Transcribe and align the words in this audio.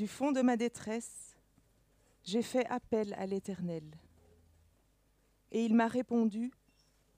Du 0.00 0.08
fond 0.08 0.32
de 0.32 0.40
ma 0.40 0.56
détresse, 0.56 1.36
j'ai 2.22 2.40
fait 2.40 2.64
appel 2.68 3.12
à 3.18 3.26
l'Éternel. 3.26 3.84
Et 5.52 5.62
il 5.62 5.74
m'a 5.74 5.88
répondu 5.88 6.50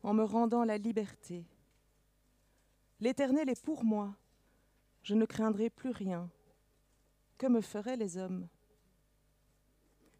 en 0.02 0.12
me 0.12 0.24
rendant 0.24 0.64
la 0.64 0.78
liberté. 0.78 1.46
L'Éternel 2.98 3.48
est 3.48 3.62
pour 3.62 3.84
moi, 3.84 4.16
je 5.04 5.14
ne 5.14 5.24
craindrai 5.26 5.70
plus 5.70 5.90
rien. 5.90 6.28
Que 7.38 7.46
me 7.46 7.60
feraient 7.60 7.96
les 7.96 8.16
hommes? 8.16 8.48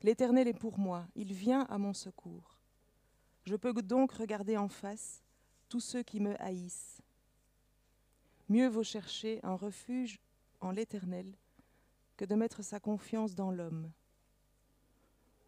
L'Éternel 0.00 0.46
est 0.46 0.56
pour 0.56 0.78
moi, 0.78 1.08
il 1.16 1.32
vient 1.32 1.62
à 1.62 1.78
mon 1.78 1.92
secours. 1.92 2.60
Je 3.44 3.56
peux 3.56 3.72
donc 3.72 4.12
regarder 4.12 4.56
en 4.56 4.68
face 4.68 5.24
tous 5.68 5.80
ceux 5.80 6.04
qui 6.04 6.20
me 6.20 6.40
haïssent. 6.40 7.02
Mieux 8.48 8.68
vaut 8.68 8.84
chercher 8.84 9.40
un 9.42 9.56
refuge 9.56 10.20
en 10.60 10.70
l'Éternel 10.70 11.34
que 12.22 12.26
de 12.26 12.36
mettre 12.36 12.62
sa 12.62 12.78
confiance 12.78 13.34
dans 13.34 13.50
l'homme. 13.50 13.90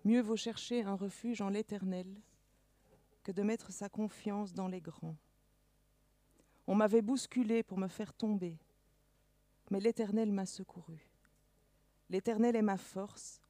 Mieux 0.04 0.20
vaut 0.20 0.34
chercher 0.34 0.82
un 0.82 0.96
refuge 0.96 1.40
en 1.40 1.48
l'Éternel 1.48 2.12
que 3.22 3.30
de 3.30 3.44
mettre 3.44 3.70
sa 3.70 3.88
confiance 3.88 4.52
dans 4.52 4.66
les 4.66 4.80
grands. 4.80 5.14
On 6.66 6.74
m'avait 6.74 7.00
bousculé 7.00 7.62
pour 7.62 7.78
me 7.78 7.86
faire 7.86 8.12
tomber, 8.12 8.58
mais 9.70 9.78
l'Éternel 9.78 10.32
m'a 10.32 10.46
secouru. 10.46 10.98
L'Éternel 12.10 12.56
est 12.56 12.62
ma 12.62 12.76
force, 12.76 13.40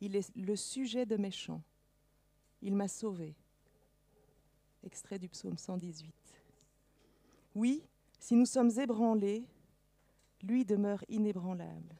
il 0.00 0.16
est 0.16 0.34
le 0.34 0.56
sujet 0.56 1.06
de 1.06 1.16
mes 1.16 1.30
chants. 1.30 1.62
Il 2.62 2.74
m'a 2.74 2.88
sauvé. 2.88 3.36
Extrait 4.82 5.20
du 5.20 5.28
psaume 5.28 5.56
118. 5.56 6.12
Oui, 7.54 7.84
si 8.18 8.34
nous 8.34 8.44
sommes 8.44 8.76
ébranlés, 8.76 9.46
lui 10.42 10.64
demeure 10.64 11.04
inébranlable. 11.08 11.94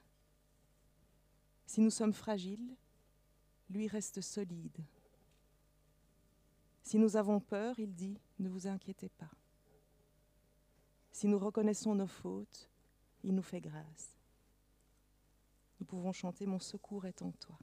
Si 1.77 1.83
nous 1.83 1.91
sommes 1.91 2.15
fragiles, 2.15 2.75
lui 3.69 3.87
reste 3.87 4.23
solide. 4.23 4.83
Si 6.83 6.99
nous 6.99 7.19
avons 7.19 7.39
peur, 7.39 7.79
il 7.79 7.95
dit, 7.95 8.19
ne 8.39 8.49
vous 8.49 8.67
inquiétez 8.67 9.11
pas. 9.11 9.29
Si 11.13 11.29
nous 11.29 11.39
reconnaissons 11.39 11.95
nos 11.95 12.07
fautes, 12.07 12.71
il 13.25 13.35
nous 13.35 13.43
fait 13.43 13.61
grâce. 13.61 14.17
Nous 15.79 15.85
pouvons 15.85 16.13
chanter 16.13 16.47
Mon 16.47 16.61
secours 16.61 17.05
est 17.05 17.21
en 17.21 17.33
toi. 17.33 17.59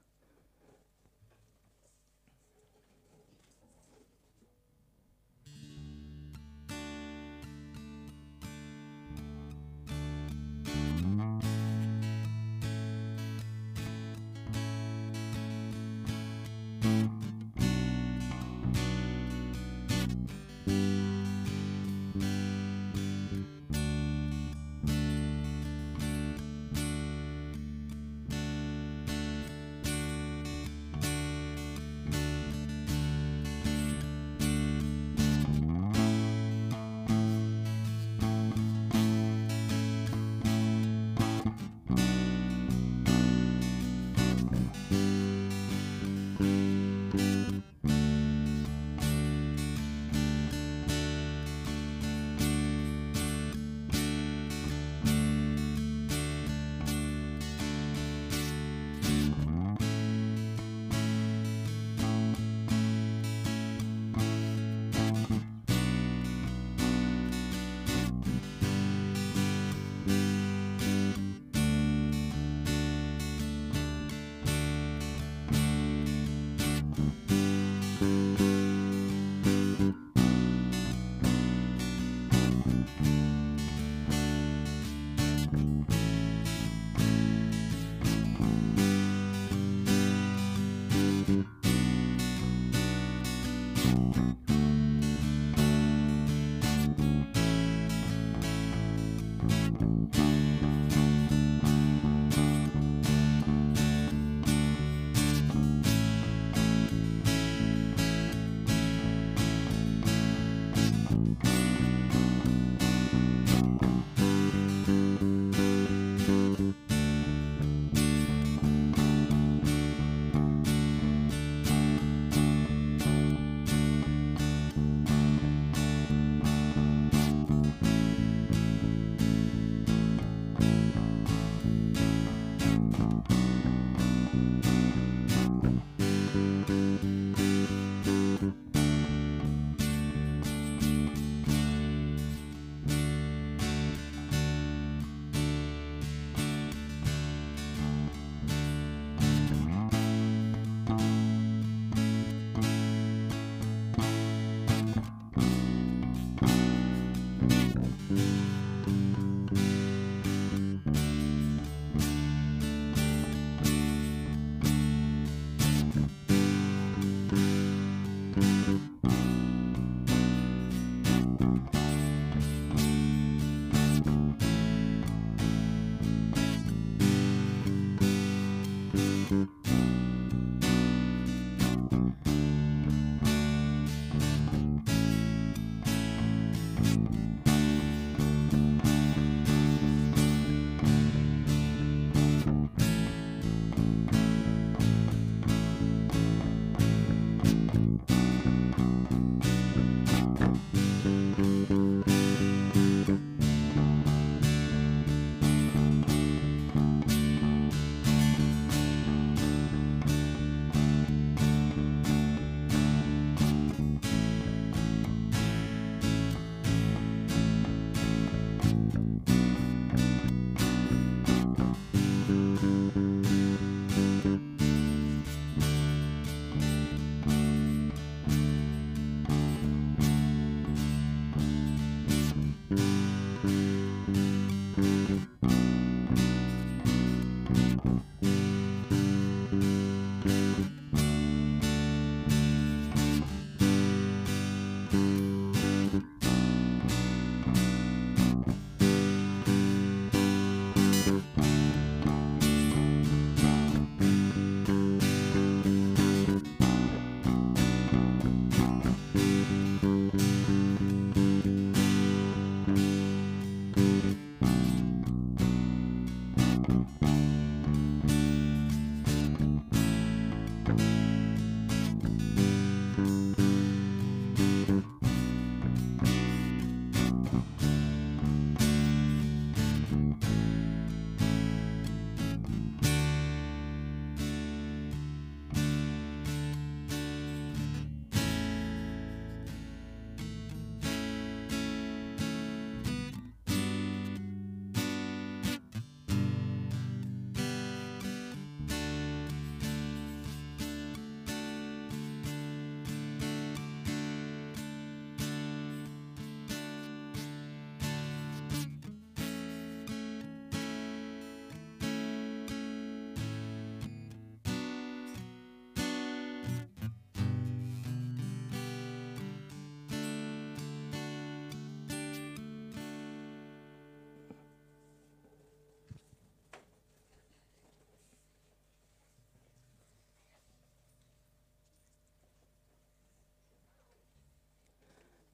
mm-hmm. 237.94 238.33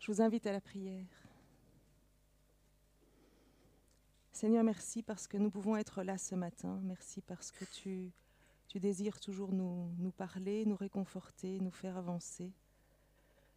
Vous 0.09 0.23
invite 0.23 0.47
à 0.47 0.51
la 0.51 0.59
prière. 0.59 1.05
Seigneur, 4.31 4.63
merci 4.63 5.03
parce 5.03 5.27
que 5.27 5.37
nous 5.37 5.51
pouvons 5.51 5.77
être 5.77 6.01
là 6.01 6.17
ce 6.17 6.33
matin. 6.33 6.79
Merci 6.81 7.21
parce 7.21 7.51
que 7.51 7.63
tu, 7.65 8.11
tu 8.67 8.79
désires 8.79 9.19
toujours 9.19 9.53
nous, 9.53 9.91
nous 9.99 10.09
parler, 10.09 10.65
nous 10.65 10.75
réconforter, 10.75 11.59
nous 11.59 11.69
faire 11.69 11.95
avancer. 11.95 12.51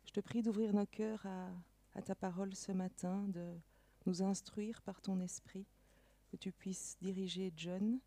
Je 0.04 0.10
te 0.10 0.20
prie 0.20 0.42
d'ouvrir 0.42 0.74
nos 0.74 0.84
cœurs 0.84 1.24
à, 1.24 1.48
à 1.94 2.02
ta 2.02 2.14
parole 2.14 2.54
ce 2.54 2.72
matin, 2.72 3.24
de 3.28 3.54
nous 4.04 4.22
instruire 4.22 4.82
par 4.82 5.00
ton 5.00 5.20
esprit, 5.20 5.64
que 6.30 6.36
tu 6.36 6.52
puisses 6.52 6.98
diriger 7.00 7.50
John, 7.56 7.98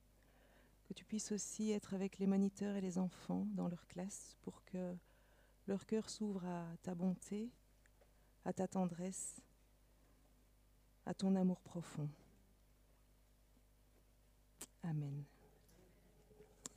que 0.88 0.94
tu 0.94 1.04
puisses 1.04 1.32
aussi 1.32 1.72
être 1.72 1.96
avec 1.96 2.20
les 2.20 2.28
moniteurs 2.28 2.76
et 2.76 2.82
les 2.82 3.00
enfants 3.00 3.48
dans 3.56 3.68
leur 3.68 3.88
classe 3.88 4.38
pour 4.44 4.64
que 4.66 4.96
leur 5.66 5.88
cœur 5.88 6.12
s'ouvre 6.12 6.46
à 6.46 6.68
ta 6.84 6.94
bonté, 6.94 7.50
à 8.46 8.54
ta 8.54 8.68
tendresse, 8.68 9.42
à 11.06 11.14
ton 11.14 11.36
amour 11.36 11.60
profond. 11.62 12.08
Amen. 14.84 15.24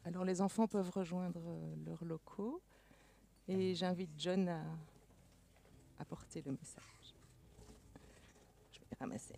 Alors 0.04 0.24
les 0.24 0.40
enfants 0.40 0.66
peuvent 0.66 0.90
rejoindre 0.90 1.42
euh, 1.46 1.76
leurs 1.84 2.04
locaux 2.04 2.62
et 3.46 3.74
j'invite 3.74 4.10
John 4.16 4.48
à 4.48 4.64
apporter 5.98 6.40
le 6.42 6.52
message. 6.52 7.14
Je 8.72 8.78
vais 8.80 8.96
ramasser. 8.98 9.36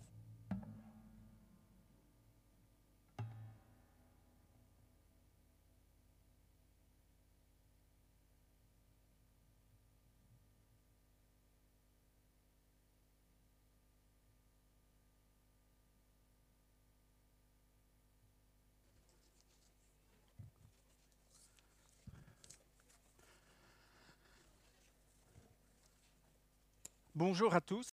Bonjour 27.21 27.55
à 27.55 27.61
tous 27.61 27.93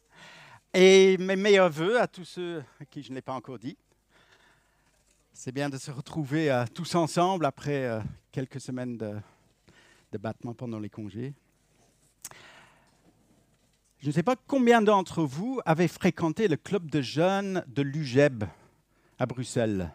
et 0.72 1.18
mes 1.18 1.36
meilleurs 1.36 1.68
voeux 1.68 2.00
à 2.00 2.06
tous 2.06 2.24
ceux 2.24 2.64
à 2.80 2.86
qui 2.86 3.02
je 3.02 3.10
ne 3.10 3.16
l'ai 3.16 3.20
pas 3.20 3.34
encore 3.34 3.58
dit. 3.58 3.76
C'est 5.34 5.52
bien 5.52 5.68
de 5.68 5.76
se 5.76 5.90
retrouver 5.90 6.50
euh, 6.50 6.64
tous 6.74 6.94
ensemble 6.94 7.44
après 7.44 7.84
euh, 7.84 8.00
quelques 8.32 8.58
semaines 8.58 8.96
de, 8.96 9.20
de 10.10 10.16
battement 10.16 10.54
pendant 10.54 10.78
les 10.78 10.88
congés. 10.88 11.34
Je 13.98 14.06
ne 14.06 14.12
sais 14.12 14.22
pas 14.22 14.36
combien 14.46 14.80
d'entre 14.80 15.22
vous 15.22 15.60
avez 15.66 15.86
fréquenté 15.86 16.48
le 16.48 16.56
club 16.56 16.90
de 16.90 17.02
jeunes 17.02 17.62
de 17.66 17.82
l'UGEB 17.82 18.44
à 19.18 19.26
Bruxelles. 19.26 19.92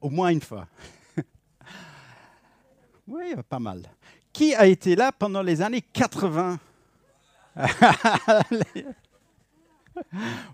Au 0.00 0.10
moins 0.10 0.30
une 0.30 0.42
fois. 0.42 0.66
oui, 3.06 3.36
pas 3.48 3.60
mal. 3.60 3.88
Qui 4.38 4.54
a 4.54 4.66
été 4.66 4.94
là 4.94 5.10
pendant 5.10 5.42
les 5.42 5.62
années 5.62 5.80
80 5.82 6.60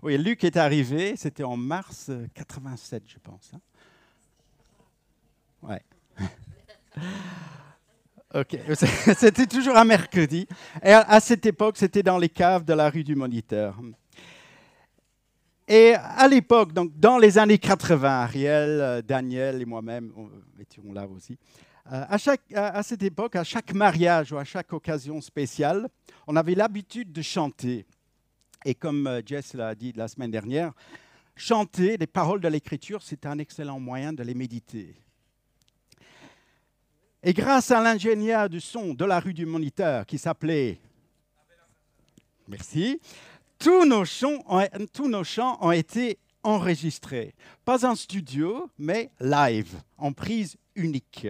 Oui, 0.01 0.17
Luc 0.17 0.43
est 0.43 0.57
arrivé, 0.57 1.15
c'était 1.15 1.43
en 1.43 1.55
mars 1.55 2.09
87, 2.33 3.03
je 3.05 3.19
pense. 3.19 3.51
hein. 3.53 3.59
Ouais. 5.61 5.83
Ok, 8.33 8.57
c'était 9.17 9.45
toujours 9.45 9.77
un 9.77 9.85
mercredi. 9.85 10.47
Et 10.83 10.91
à 10.91 11.19
cette 11.19 11.45
époque, 11.45 11.77
c'était 11.77 12.01
dans 12.03 12.17
les 12.17 12.27
caves 12.27 12.65
de 12.65 12.73
la 12.73 12.89
rue 12.89 13.03
du 13.03 13.15
Moniteur. 13.15 13.77
Et 15.67 15.93
à 15.95 16.27
l'époque, 16.27 16.73
donc 16.73 16.91
dans 16.99 17.17
les 17.19 17.37
années 17.37 17.59
80, 17.59 18.09
Ariel, 18.23 18.81
euh, 18.81 19.01
Daniel 19.03 19.61
et 19.61 19.65
moi-même 19.65 20.11
on- 20.17 20.29
étions 20.59 20.91
là 20.91 21.07
aussi. 21.07 21.37
Euh, 21.91 22.03
à, 22.09 22.81
cette 22.83 23.03
époque, 23.03 23.35
à 23.35 23.43
chaque 23.43 23.73
mariage 23.73 24.31
ou 24.31 24.37
à 24.37 24.43
chaque 24.43 24.73
occasion 24.73 25.21
spéciale, 25.21 25.87
on 26.25 26.35
avait 26.35 26.55
l'habitude 26.55 27.11
de 27.11 27.21
chanter. 27.21 27.85
Et 28.65 28.73
comme 28.73 29.05
euh, 29.05 29.21
Jess 29.23 29.53
l'a 29.53 29.75
dit 29.75 29.93
la 29.95 30.07
semaine 30.07 30.31
dernière, 30.31 30.73
chanter 31.35 31.97
les 31.97 32.07
paroles 32.07 32.41
de 32.41 32.47
l'Écriture, 32.47 33.03
c'est 33.03 33.27
un 33.27 33.37
excellent 33.37 33.79
moyen 33.79 34.13
de 34.13 34.23
les 34.23 34.33
méditer. 34.33 34.95
Et 37.21 37.33
grâce 37.33 37.69
à 37.69 37.81
l'ingénieur 37.81 38.49
du 38.49 38.61
son 38.61 38.95
de 38.95 39.05
la 39.05 39.19
rue 39.19 39.33
du 39.33 39.45
Moniteur 39.45 40.05
qui 40.05 40.17
s'appelait... 40.17 40.79
Merci. 42.47 42.99
Tous 43.59 43.85
nos 43.85 44.05
chants 44.05 45.57
ont 45.61 45.71
été 45.71 46.19
enregistrés. 46.43 47.33
Pas 47.63 47.85
en 47.85 47.95
studio, 47.95 48.69
mais 48.77 49.11
live, 49.19 49.81
en 49.97 50.13
prise 50.13 50.57
unique. 50.75 51.27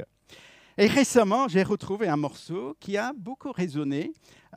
Et 0.78 0.88
récemment, 0.88 1.48
j'ai 1.48 1.64
retrouvé 1.64 2.10
un 2.10 2.18
morceau 2.18 2.76
qui 2.82 2.98
a 2.98 3.14
beaucoup 3.14 3.54
résonné 3.54 4.12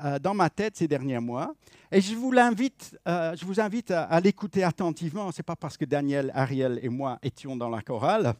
euh, 0.05 0.19
dans 0.19 0.35
ma 0.35 0.51
tête 0.51 0.77
ces 0.77 0.89
derniers 0.89 1.21
mois. 1.21 1.55
Et 1.93 2.01
je 2.01 2.13
vous, 2.17 2.33
l'invite, 2.33 2.99
euh, 3.07 3.37
je 3.37 3.45
vous 3.45 3.61
invite 3.61 3.93
à, 3.93 4.19
l'écouter 4.19 4.65
attentivement. 4.65 5.31
Ce 5.31 5.39
n'est 5.39 5.45
pas 5.45 5.55
parce 5.55 5.77
que 5.77 5.85
Daniel, 5.85 6.33
Ariel 6.35 6.81
et 6.83 6.89
moi 6.89 7.21
étions 7.23 7.55
dans 7.55 7.69
la 7.69 7.83
chorale, 7.83 8.35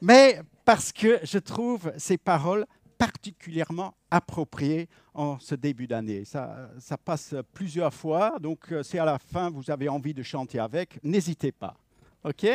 mais 0.00 0.40
parce 0.64 0.92
que 0.92 1.18
je 1.24 1.38
trouve 1.38 1.92
ces 1.96 2.16
paroles 2.16 2.64
particulièrement 2.96 3.94
appropriées 4.08 4.88
en 5.12 5.40
ce 5.40 5.56
début 5.56 5.88
d'année. 5.88 6.24
Ça, 6.24 6.70
ça 6.78 6.96
passe 6.96 7.34
plusieurs 7.52 7.92
fois, 7.92 8.38
donc 8.38 8.70
euh, 8.70 8.84
si 8.84 9.00
à 9.00 9.04
la 9.04 9.18
fin 9.18 9.50
vous 9.50 9.68
avez 9.68 9.88
envie 9.88 10.14
de 10.14 10.22
chanter 10.22 10.60
avec, 10.60 11.02
n'hésitez 11.02 11.50
pas. 11.50 11.74
OK? 12.22 12.46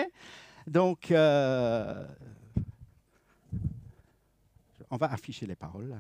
Donc, 0.65 1.11
on 4.91 4.97
va 4.97 5.11
afficher 5.11 5.47
les 5.47 5.55
paroles. 5.55 5.97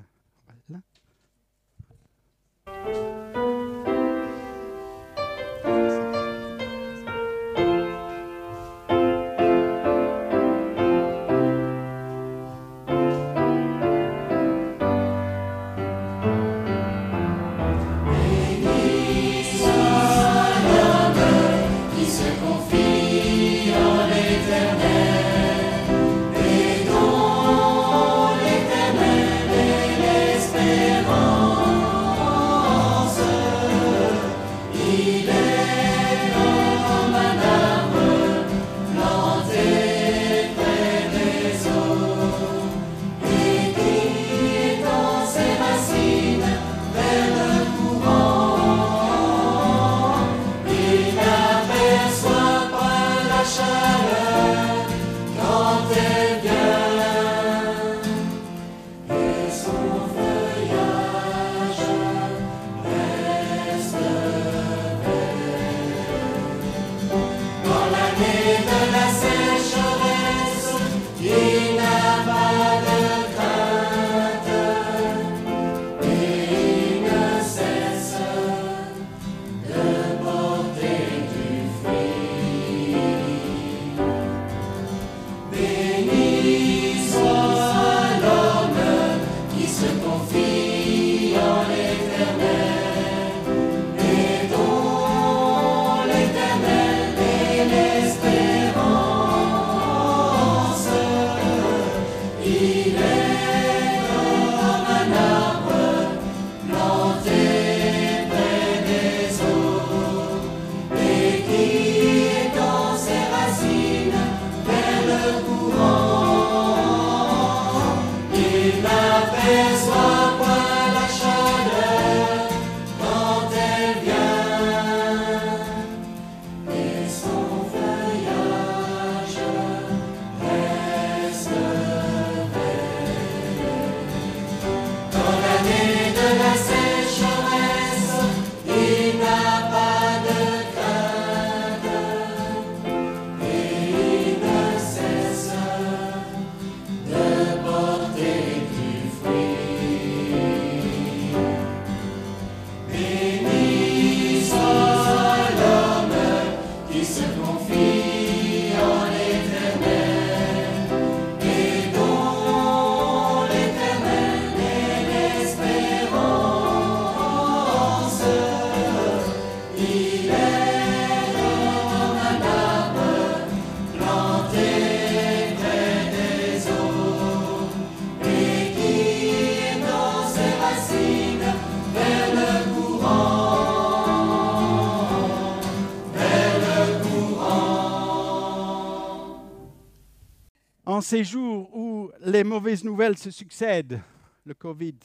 Ces 191.11 191.25
jours 191.25 191.75
où 191.75 192.09
les 192.21 192.45
mauvaises 192.45 192.85
nouvelles 192.85 193.17
se 193.17 193.31
succèdent, 193.31 193.99
le 194.45 194.53
Covid, 194.53 194.95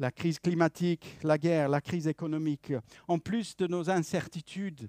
la 0.00 0.10
crise 0.10 0.40
climatique, 0.40 1.16
la 1.22 1.38
guerre, 1.38 1.68
la 1.68 1.80
crise 1.80 2.08
économique, 2.08 2.72
en 3.06 3.20
plus 3.20 3.56
de 3.56 3.68
nos 3.68 3.88
incertitudes 3.88 4.88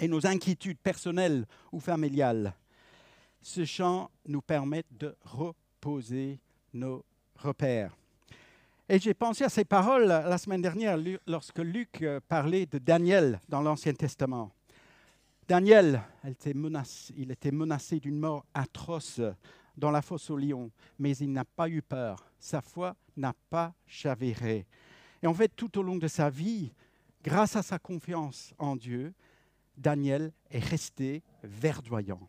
et 0.00 0.08
nos 0.08 0.26
inquiétudes 0.26 0.78
personnelles 0.78 1.44
ou 1.72 1.78
familiales, 1.78 2.54
ce 3.42 3.66
chant 3.66 4.10
nous 4.26 4.40
permet 4.40 4.82
de 4.92 5.14
reposer 5.20 6.38
nos 6.72 7.04
repères. 7.36 7.94
Et 8.88 8.98
j'ai 8.98 9.12
pensé 9.12 9.44
à 9.44 9.50
ces 9.50 9.66
paroles 9.66 10.06
la 10.06 10.38
semaine 10.38 10.62
dernière 10.62 10.96
lorsque 11.26 11.58
Luc 11.58 12.00
euh, 12.00 12.18
parlait 12.28 12.64
de 12.64 12.78
Daniel 12.78 13.42
dans 13.50 13.60
l'Ancien 13.60 13.92
Testament. 13.92 14.53
Daniel, 15.46 16.02
il 16.24 17.30
était 17.30 17.50
menacé 17.50 18.00
d'une 18.00 18.18
mort 18.18 18.46
atroce 18.54 19.20
dans 19.76 19.90
la 19.90 20.02
fosse 20.02 20.30
au 20.30 20.36
lion, 20.36 20.70
mais 20.98 21.16
il 21.16 21.32
n'a 21.32 21.44
pas 21.44 21.68
eu 21.68 21.82
peur. 21.82 22.24
Sa 22.38 22.60
foi 22.62 22.96
n'a 23.16 23.34
pas 23.50 23.74
chaviré. 23.86 24.66
Et 25.22 25.26
en 25.26 25.34
fait, 25.34 25.48
tout 25.54 25.78
au 25.78 25.82
long 25.82 25.96
de 25.96 26.08
sa 26.08 26.30
vie, 26.30 26.72
grâce 27.22 27.56
à 27.56 27.62
sa 27.62 27.78
confiance 27.78 28.54
en 28.58 28.76
Dieu, 28.76 29.12
Daniel 29.76 30.32
est 30.50 30.64
resté 30.64 31.22
verdoyant. 31.42 32.28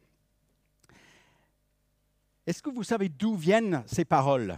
Est-ce 2.45 2.61
que 2.61 2.69
vous 2.69 2.83
savez 2.83 3.09
d'où 3.09 3.35
viennent 3.35 3.83
ces 3.87 4.05
paroles? 4.05 4.57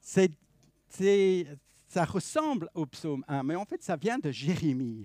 C'est, 0.00 0.30
ça 1.92 2.06
ressemble 2.06 2.70
au 2.72 2.86
psaume 2.86 3.22
1, 3.28 3.42
mais 3.42 3.54
en 3.54 3.66
fait, 3.66 3.82
ça 3.82 3.96
vient 3.96 4.18
de 4.18 4.30
Jérémie. 4.30 5.04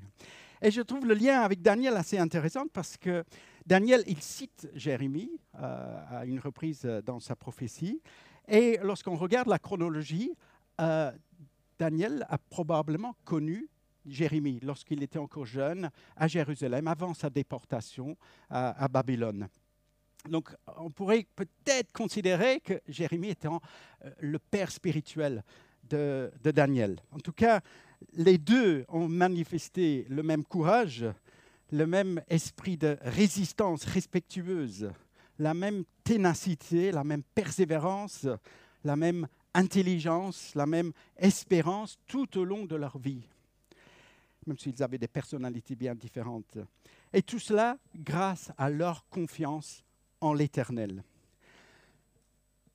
Et 0.62 0.72
je 0.72 0.82
trouve 0.82 1.06
le 1.06 1.16
lien 1.16 1.42
avec 1.42 1.62
Daniel 1.62 1.98
assez 1.98 2.18
intéressant 2.18 2.66
parce 2.72 2.96
que 2.96 3.26
Daniel, 3.66 4.04
il 4.08 4.22
cite 4.22 4.70
Jérémie 4.74 5.30
euh, 5.56 6.00
à 6.10 6.26
une 6.26 6.40
reprise 6.40 6.84
dans 7.06 7.20
sa 7.20 7.36
prophétie. 7.36 8.02
Et 8.48 8.80
lorsqu'on 8.82 9.18
regarde 9.18 9.50
la 9.50 9.60
chronologie, 9.60 10.32
euh, 10.80 11.12
Daniel 11.78 12.26
a 12.30 12.38
probablement 12.38 13.18
connu 13.26 13.68
Jérémie 14.06 14.62
lorsqu'il 14.64 15.04
était 15.04 15.20
encore 15.20 15.46
jeune 15.46 15.90
à 16.16 16.30
Jérusalem, 16.30 16.88
avant 16.88 17.14
sa 17.14 17.30
déportation 17.30 18.16
à, 18.50 18.88
Babylone. 18.88 19.50
Donc 20.30 20.56
on 20.78 20.90
pourrait 20.90 21.28
peut-être 21.36 21.92
considérer 21.92 22.62
que 22.62 22.80
Jérémie 22.88 23.32
était 23.32 23.50
euh, 23.50 23.60
le 24.20 24.40
père 24.40 24.72
spirituel 24.72 25.44
de, 25.90 26.32
Daniel. 26.44 26.98
En 27.12 27.20
tout 27.20 27.32
cas, 27.32 27.62
les 28.14 28.38
deux 28.38 28.86
ont 28.90 29.08
manifesté 29.08 30.06
le 30.10 30.24
même 30.24 30.44
courage, 30.44 31.06
le 31.72 31.86
même 31.86 32.22
esprit 32.30 32.78
de 32.78 32.98
résistance 33.02 33.86
respectueuse, 33.86 34.92
la 35.40 35.54
même 35.54 35.84
ténacité, 36.04 36.92
la 36.92 37.04
même 37.04 37.24
persévérance, 37.24 38.28
la 38.84 38.96
même 38.96 39.28
intelligence, 39.54 40.54
la 40.56 40.66
même 40.66 40.92
espérance 41.18 41.98
tout 42.08 42.38
au 42.38 42.44
long 42.44 42.66
de 42.66 42.76
leur 42.76 42.98
vie, 42.98 43.28
même 44.46 44.58
s'ils 44.58 44.82
avaient 44.82 44.98
des 44.98 45.08
personnalités 45.08 45.76
bien 45.76 45.96
différentes. 45.96 46.58
Et 47.12 47.22
tout 47.22 47.40
cela 47.40 47.78
grâce 47.96 48.52
à 48.58 48.70
leur 48.70 49.08
confiance 49.10 49.84
en 50.22 50.34
l'Éternel. 50.34 51.04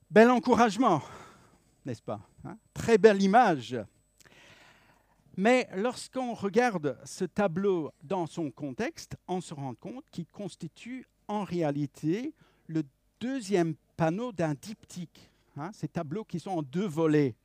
Bel 0.09 0.29
encouragement, 0.29 1.01
n'est-ce 1.85 2.01
pas 2.01 2.21
hein? 2.45 2.57
Très 2.83 2.97
belle 2.97 3.21
image. 3.21 3.77
Mais 5.37 5.69
lorsqu'on 5.73 6.33
regarde 6.33 6.99
ce 7.05 7.23
tableau 7.23 7.93
dans 8.03 8.27
son 8.27 8.51
contexte, 8.51 9.15
on 9.25 9.39
se 9.39 9.53
rend 9.53 9.73
compte 9.73 10.03
qu'il 10.11 10.25
constitue 10.25 11.07
en 11.29 11.45
réalité 11.45 12.33
le 12.67 12.83
deuxième 13.21 13.75
panneau 13.95 14.33
d'un 14.33 14.53
diptyque. 14.53 15.31
Hein, 15.55 15.71
ces 15.73 15.87
tableaux 15.87 16.25
qui 16.25 16.41
sont 16.41 16.51
en 16.51 16.61
deux 16.61 16.85
volets. 16.85 17.35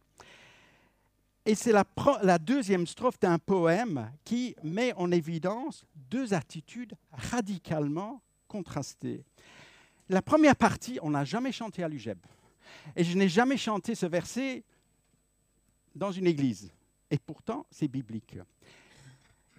Et 1.46 1.54
c'est 1.54 1.70
la, 1.70 1.84
la, 2.24 2.40
deuxième 2.40 2.88
strophe 2.88 3.20
d'un 3.20 3.38
poème 3.38 4.10
qui 4.24 4.56
met 4.64 4.92
en 4.94 5.12
évidence 5.12 5.84
deux 6.10 6.34
attitudes 6.34 6.94
radicalement 7.12 8.20
contrastées. 8.48 9.22
La 10.08 10.20
première 10.20 10.56
partie, 10.56 10.98
on 11.00 11.10
n'a 11.10 11.24
jamais 11.24 11.52
chanté 11.52 11.84
à 11.84 11.88
l'UGEB. 11.88 12.18
Et 12.96 13.04
je 13.04 13.16
n'ai 13.16 13.28
jamais 13.28 13.56
chanté 13.56 13.94
ce 13.94 14.06
verset 14.06 14.64
dans 15.98 16.12
une 16.12 16.26
église. 16.26 16.72
Et 17.10 17.18
pourtant, 17.18 17.66
c'est 17.70 17.88
biblique. 17.88 18.38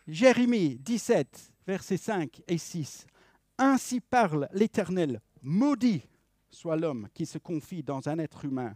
Jérémie 0.07 0.75
17, 0.77 1.53
versets 1.67 1.97
5 1.97 2.41
et 2.47 2.57
6. 2.57 3.05
Ainsi 3.57 3.99
parle 3.99 4.47
l'Éternel, 4.53 5.21
maudit 5.41 6.01
soit 6.49 6.77
l'homme 6.77 7.07
qui 7.13 7.25
se 7.25 7.37
confie 7.37 7.83
dans 7.83 8.07
un 8.09 8.17
être 8.19 8.45
humain, 8.45 8.73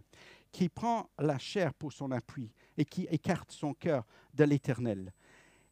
qui 0.51 0.69
prend 0.69 1.09
la 1.17 1.39
chair 1.39 1.73
pour 1.73 1.91
son 1.91 2.11
appui 2.11 2.51
et 2.77 2.85
qui 2.85 3.07
écarte 3.09 3.51
son 3.51 3.73
cœur 3.73 4.05
de 4.33 4.43
l'Éternel. 4.43 5.11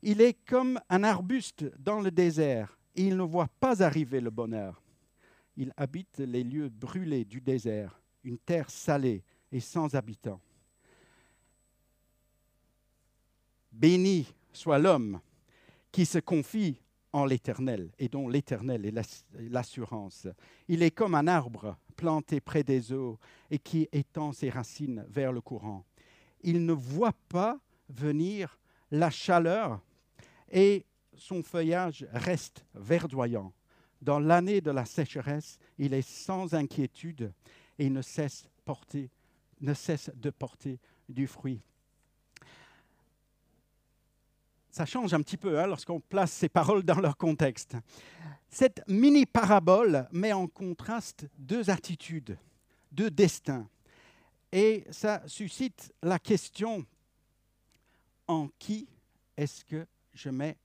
Il 0.02 0.22
est 0.22 0.34
comme 0.46 0.80
un 0.90 1.04
arbuste 1.04 1.66
dans 1.78 2.00
le 2.00 2.10
désert, 2.10 2.80
et 2.96 3.04
il 3.04 3.16
ne 3.16 3.24
voit 3.24 3.50
pas 3.60 3.84
arriver 3.84 4.20
le 4.20 4.32
bonheur. 4.32 4.82
Il 5.56 5.72
habite 5.78 6.18
les 6.18 6.44
lieux 6.44 6.70
brûlés 6.70 7.26
du 7.26 7.40
désert, 7.40 8.02
une 8.24 8.40
terre 8.40 8.70
salée 8.70 9.24
et 9.52 9.60
sans 9.60 9.94
habitants. 9.94 10.42
Béni 13.72 14.28
soit 14.54 14.80
l'homme 14.80 15.20
qui 15.92 16.06
se 16.06 16.20
confie 16.20 16.82
en 17.14 17.26
l'Éternel 17.26 17.92
et 18.00 18.08
dont 18.08 18.28
l'Éternel 18.28 18.86
est 18.86 19.50
l'assurance. 19.50 20.28
Il 20.68 20.84
est 20.84 20.92
comme 20.92 21.16
un 21.16 21.28
arbre 21.28 21.78
planté 21.96 22.40
près 22.40 22.64
des 22.64 22.94
eaux 22.94 23.20
et 23.50 23.60
qui 23.60 23.88
étend 23.92 24.32
ses 24.32 24.50
racines 24.50 25.06
vers 25.10 25.32
le 25.32 25.42
courant. 25.42 25.86
Il 26.42 26.66
ne 26.66 26.74
voit 26.74 27.16
pas 27.30 27.60
venir 27.90 28.60
la 28.92 29.10
chaleur 29.10 29.82
et 30.50 30.86
son 31.16 31.44
feuillage 31.44 32.08
reste 32.12 32.66
verdoyant. 32.74 33.54
Dans 34.02 34.20
l'année 34.20 34.62
de 34.62 34.72
la 34.72 34.86
sécheresse, 34.86 35.60
il 35.78 35.94
est 35.94 36.08
sans 36.08 36.54
inquiétude 36.54 37.32
et 37.78 37.90
ne 37.90 38.02
cesse, 38.02 38.50
ne 39.60 39.74
cesse 39.74 40.12
de 40.16 40.30
porter 40.30 40.80
du 41.08 41.28
fruit 41.28 41.62
ça 44.72 44.86
change 44.86 45.14
un 45.14 45.22
petit 45.22 45.38
peu 45.38 45.60
hein, 45.60 45.68
lorsqu'on 45.68 46.00
place 46.00 46.32
ces 46.32 46.50
paroles 46.50 46.84
dans 46.84 47.00
leur 47.00 47.18
contexte. 47.18 47.76
Cette 48.50 48.82
mini-parabole 48.88 50.08
met 50.12 50.34
en 50.34 50.48
contraste 50.48 51.28
deux 51.38 51.70
attitudes, 51.70 52.38
deux 52.92 53.12
destins. 53.12 53.68
Et 54.52 54.86
ça 54.92 55.22
suscite 55.28 55.94
la 56.02 56.20
question, 56.20 56.86
en 58.28 58.50
qui 58.60 58.88
est-ce 59.38 59.64
que 59.64 59.86
je 60.14 60.30
mets 60.30 60.58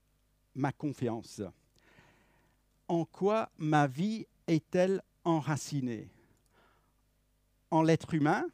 ma 0.55 0.71
confiance? 0.71 1.41
En 2.87 3.05
quoi 3.05 3.49
ma 3.57 3.87
vie 3.87 4.25
est-elle 4.47 5.01
enracinée? 5.23 6.09
En 7.71 7.83
l'être 7.83 8.13
humain, 8.13 8.45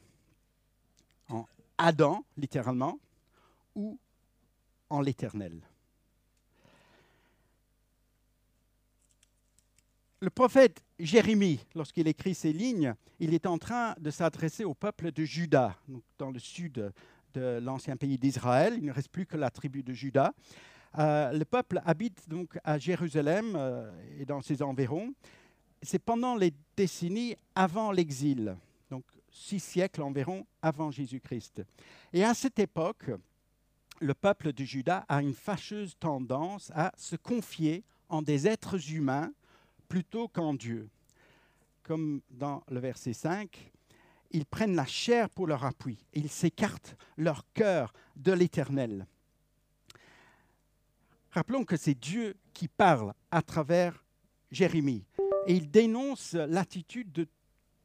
en 1.29 1.47
Adam 1.77 2.23
littéralement, 2.37 2.99
ou 3.75 3.99
en 4.89 5.01
l'Éternel. 5.01 5.61
Le 10.23 10.29
prophète 10.29 10.81
Jérémie, 10.99 11.59
lorsqu'il 11.75 12.07
écrit 12.07 12.33
ces 12.33 12.53
lignes, 12.53 12.95
il 13.19 13.33
est 13.33 13.45
en 13.45 13.57
train 13.57 13.93
de 13.99 14.09
s'adresser 14.09 14.63
au 14.63 14.73
peuple 14.73 15.11
de 15.11 15.25
Juda, 15.25 15.75
dans 16.17 16.31
le 16.31 16.39
sud 16.39 16.93
de 17.33 17.59
l'ancien 17.61 17.97
pays 17.97 18.17
d'Israël. 18.17 18.75
Il 18.77 18.85
ne 18.85 18.93
reste 18.93 19.09
plus 19.09 19.25
que 19.25 19.35
la 19.35 19.49
tribu 19.49 19.83
de 19.83 19.91
Juda. 19.91 20.33
Euh, 20.97 21.33
le 21.33 21.43
peuple 21.43 21.81
habite 21.85 22.29
donc 22.29 22.57
à 22.63 22.77
Jérusalem 22.77 23.53
euh, 23.55 23.91
et 24.17 24.25
dans 24.25 24.41
ses 24.41 24.61
environs. 24.61 25.13
C'est 25.81 25.99
pendant 25.99 26.35
les 26.35 26.53
décennies 26.77 27.35
avant 27.53 27.91
l'exil, 27.91 28.55
donc 28.89 29.03
six 29.29 29.59
siècles 29.59 30.03
environ 30.03 30.45
avant 30.61 30.91
Jésus-Christ. 30.91 31.63
Et 32.13 32.23
à 32.23 32.33
cette 32.33 32.59
époque, 32.59 33.11
le 33.99 34.13
peuple 34.13 34.53
de 34.53 34.63
Juda 34.63 35.05
a 35.07 35.21
une 35.21 35.33
fâcheuse 35.33 35.95
tendance 35.99 36.71
à 36.75 36.91
se 36.97 37.15
confier 37.15 37.83
en 38.09 38.21
des 38.21 38.47
êtres 38.47 38.91
humains 38.91 39.31
plutôt 39.87 40.27
qu'en 40.27 40.53
Dieu. 40.53 40.89
Comme 41.83 42.21
dans 42.29 42.63
le 42.69 42.79
verset 42.79 43.13
5, 43.13 43.71
ils 44.31 44.45
prennent 44.45 44.75
la 44.75 44.85
chair 44.85 45.29
pour 45.29 45.47
leur 45.47 45.63
appui, 45.63 46.05
ils 46.13 46.29
s'écartent 46.29 46.95
leur 47.17 47.45
cœur 47.53 47.93
de 48.15 48.31
l'Éternel. 48.31 49.05
Rappelons 51.31 51.65
que 51.65 51.77
c'est 51.77 51.95
Dieu 51.95 52.35
qui 52.53 52.67
parle 52.67 53.13
à 53.31 53.41
travers 53.41 54.03
Jérémie 54.51 55.05
et 55.47 55.55
il 55.55 55.69
dénonce 55.69 56.33
l'attitude 56.33 57.11
de 57.11 57.27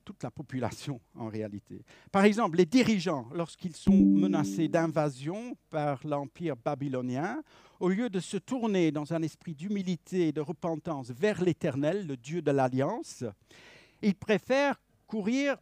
toute 0.09 0.23
la 0.23 0.31
population 0.31 1.03
en 1.17 1.29
réalité. 1.29 1.85
Par 2.11 2.25
exemple, 2.25 2.57
les 2.57 2.65
dirigeants, 2.65 3.29
lorsqu'ils 3.35 3.77
sont 3.77 3.93
menacés 3.93 4.67
d'invasion 4.67 5.55
par 5.69 6.01
l'Empire 6.07 6.57
babylonien, 6.57 7.43
au 7.79 7.91
lieu 7.91 8.09
de 8.09 8.19
se 8.19 8.39
tourner 8.39 8.91
dans 8.91 9.13
un 9.13 9.21
esprit 9.21 9.55
d'humilité 9.55 10.29
et 10.29 10.33
de 10.33 10.41
repentance 10.41 11.11
vers 11.11 11.43
l'Éternel, 11.43 12.07
le 12.07 12.17
Dieu 12.17 12.41
de 12.41 12.51
l'Alliance, 12.51 13.23
ils 14.01 14.15
préfèrent 14.15 14.81
courir 15.07 15.59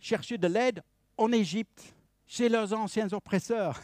chercher 0.00 0.38
de 0.38 0.46
l'aide 0.46 0.82
en 1.18 1.30
Égypte, 1.30 1.94
chez 2.26 2.48
leurs 2.48 2.72
anciens 2.72 3.12
oppresseurs. 3.12 3.78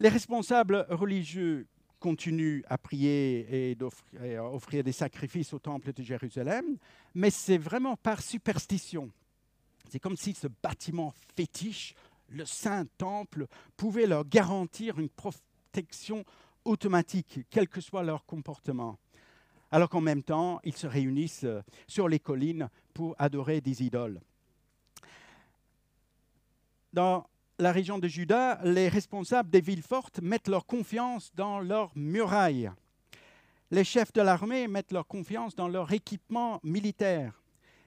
Les 0.00 0.08
responsables 0.08 0.84
religieux 0.90 1.68
continuent 2.02 2.62
à 2.68 2.78
prier 2.78 3.70
et, 3.70 3.78
à 4.36 4.44
offrir 4.44 4.82
des 4.82 4.92
sacrifices 4.92 5.52
au 5.52 5.60
temple 5.60 5.92
de 5.92 6.02
Jérusalem, 6.02 6.76
mais 7.14 7.30
c'est 7.30 7.58
vraiment 7.58 7.96
par 7.96 8.20
superstition. 8.20 9.08
C'est 9.88 10.00
comme 10.00 10.16
si 10.16 10.34
ce 10.34 10.48
bâtiment 10.48 11.14
fétiche, 11.36 11.94
le 12.28 12.44
Saint 12.44 12.86
Temple, 12.98 13.46
pouvait 13.76 14.08
leur 14.08 14.24
garantir 14.24 14.98
une 14.98 15.10
protection 15.10 16.24
automatique, 16.64 17.40
quel 17.50 17.68
que 17.68 17.80
soit 17.80 18.02
leur 18.02 18.26
comportement. 18.26 18.98
Alors 19.70 19.88
qu'en 19.88 20.00
même 20.00 20.24
temps, 20.24 20.60
ils 20.64 20.76
se 20.76 20.88
réunissent 20.88 21.46
sur 21.86 22.08
les 22.08 22.18
collines 22.18 22.68
pour 22.94 23.14
adorer 23.18 23.60
des 23.60 23.84
idoles. 23.84 24.20
Dans 26.92 27.26
la 27.62 27.70
région 27.70 28.00
de 28.00 28.08
Juda, 28.08 28.58
les 28.64 28.88
responsables 28.88 29.48
des 29.48 29.60
villes 29.60 29.82
fortes 29.82 30.20
mettent 30.20 30.48
leur 30.48 30.66
confiance 30.66 31.30
dans 31.36 31.60
leurs 31.60 31.92
murailles. 31.96 32.72
Les 33.70 33.84
chefs 33.84 34.12
de 34.12 34.20
l'armée 34.20 34.66
mettent 34.66 34.90
leur 34.90 35.06
confiance 35.06 35.54
dans 35.54 35.68
leur 35.68 35.92
équipement 35.92 36.58
militaire. 36.64 37.40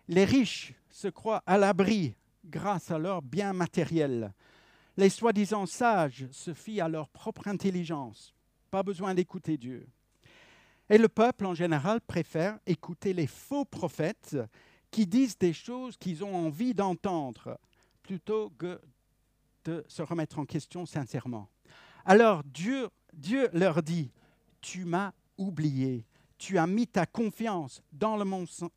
Les 0.07 0.23
riches 0.23 0.73
se 0.89 1.09
croient 1.09 1.43
à 1.45 1.57
l'abri 1.57 2.15
grâce 2.45 2.89
à 2.89 2.97
leurs 2.97 3.21
biens 3.21 3.51
matériels. 3.51 4.31
Les 4.95 5.09
soi-disant 5.09 5.65
sages 5.65 6.25
se 6.31 6.53
fient 6.53 6.79
à 6.79 6.87
leur 6.87 7.09
propre 7.09 7.49
intelligence. 7.49 8.33
Pas 8.71 8.81
besoin 8.81 9.13
d'écouter 9.13 9.57
Dieu. 9.57 9.85
Et 10.89 10.97
le 10.97 11.09
peuple, 11.09 11.45
en 11.45 11.53
général, 11.53 11.99
préfère 11.99 12.59
écouter 12.65 13.13
les 13.13 13.27
faux 13.27 13.65
prophètes 13.65 14.37
qui 14.89 15.05
disent 15.05 15.37
des 15.37 15.51
choses 15.53 15.97
qu'ils 15.97 16.23
ont 16.23 16.33
envie 16.33 16.73
d'entendre 16.73 17.59
plutôt 18.03 18.51
que 18.57 18.79
de 19.65 19.83
se 19.87 20.01
remettre 20.01 20.39
en 20.39 20.45
question 20.45 20.85
sincèrement. 20.85 21.49
Alors 22.05 22.43
Dieu, 22.43 22.89
Dieu 23.13 23.49
leur 23.51 23.81
dit, 23.83 24.11
tu 24.61 24.85
m'as 24.85 25.11
oublié, 25.37 26.05
tu 26.37 26.57
as 26.57 26.67
mis 26.67 26.87
ta 26.87 27.05
confiance 27.05 27.81
dans 27.91 28.15
le 28.15 28.25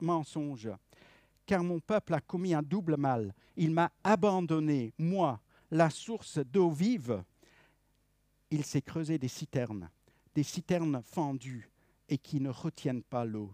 mensonge, 0.00 0.70
car 1.46 1.62
mon 1.62 1.78
peuple 1.78 2.14
a 2.14 2.20
commis 2.20 2.54
un 2.54 2.62
double 2.62 2.96
mal. 2.96 3.34
Il 3.56 3.70
m'a 3.70 3.92
abandonné, 4.02 4.92
moi, 4.98 5.40
la 5.70 5.90
source 5.90 6.38
d'eau 6.38 6.70
vive. 6.70 7.22
Il 8.50 8.64
s'est 8.64 8.82
creusé 8.82 9.18
des 9.18 9.28
citernes, 9.28 9.90
des 10.34 10.42
citernes 10.42 11.02
fendues 11.04 11.68
et 12.08 12.16
qui 12.16 12.40
ne 12.40 12.48
retiennent 12.48 13.02
pas 13.02 13.24
l'eau. 13.24 13.52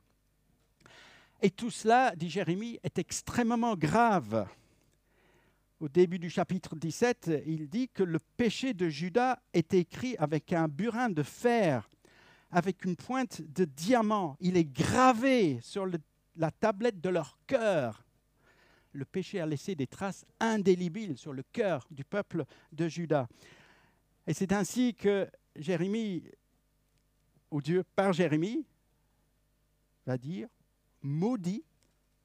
Et 1.43 1.51
tout 1.51 1.71
cela, 1.71 2.15
dit 2.17 2.31
Jérémie, 2.31 2.79
est 2.85 2.99
extrêmement 2.99 3.77
grave 3.77 4.47
au 5.85 5.89
début 5.91 6.19
du 6.19 6.31
chapitre 6.31 6.77
17, 6.77 7.31
il 7.47 7.69
dit 7.69 7.91
que 7.91 8.03
le 8.03 8.19
péché 8.19 8.73
de 8.73 8.89
Judas 8.89 9.39
est 9.53 9.75
écrit 9.75 10.17
avec 10.17 10.55
un 10.55 10.67
burin 10.67 11.11
de 11.11 11.23
fer, 11.23 11.91
avec 12.51 12.87
une 12.87 12.97
pointe 12.97 13.43
de 13.43 13.67
diamant. 13.67 14.39
Il 14.41 14.57
est 14.57 14.65
gravé 14.65 15.61
sur 15.61 15.87
la 16.37 16.51
tablette 16.51 17.03
de 17.03 17.11
leur 17.11 17.37
cœur. 17.47 18.03
Le 18.93 19.05
péché 19.05 19.41
a 19.41 19.45
laissé 19.45 19.75
des 19.75 19.87
traces 19.87 20.25
indélébiles 20.41 21.19
sur 21.19 21.35
le 21.35 21.43
cœur 21.53 21.87
du 21.91 22.03
peuple 22.03 22.47
de 22.73 22.89
Judas. 22.89 23.29
Et 24.27 24.33
c'est 24.33 24.53
ainsi 24.55 24.95
que 24.95 25.29
Jérémie, 25.55 26.25
ou 27.51 27.61
Dieu 27.61 27.85
par 27.95 28.15
Jérémie, 28.15 28.65
va 30.07 30.17
dire, 30.17 30.49
maudit 31.03 31.63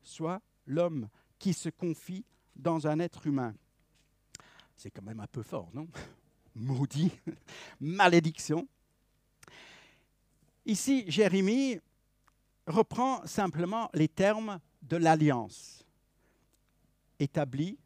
soit 0.02 0.42
l'homme 0.66 1.10
qui 1.38 1.52
se 1.52 1.68
confie 1.68 2.24
dans 2.60 2.88
un 2.88 3.00
être 3.00 3.26
humain. 3.28 3.54
C'est 4.76 4.92
quand 4.92 5.02
même 5.02 5.20
un 5.20 5.28
peu 5.28 5.44
fort, 5.44 5.70
non? 5.74 5.88
Maudit, 6.56 7.12
malédiction. 7.80 8.68
Ici, 10.66 11.06
Jérémie 11.08 11.80
reprend 12.68 13.26
simplement 13.26 13.90
les 13.94 14.08
termes 14.08 14.60
de 14.82 14.98
l'alliance 14.98 15.86
établie 17.20 17.78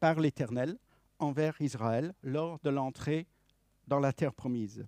par 0.00 0.18
l'Éternel 0.20 0.76
envers 1.18 1.60
Israël 1.60 2.14
lors 2.22 2.58
de 2.60 2.70
l'entrée 2.70 3.26
dans 3.86 4.00
la 4.00 4.12
terre 4.12 4.34
promise. 4.34 4.86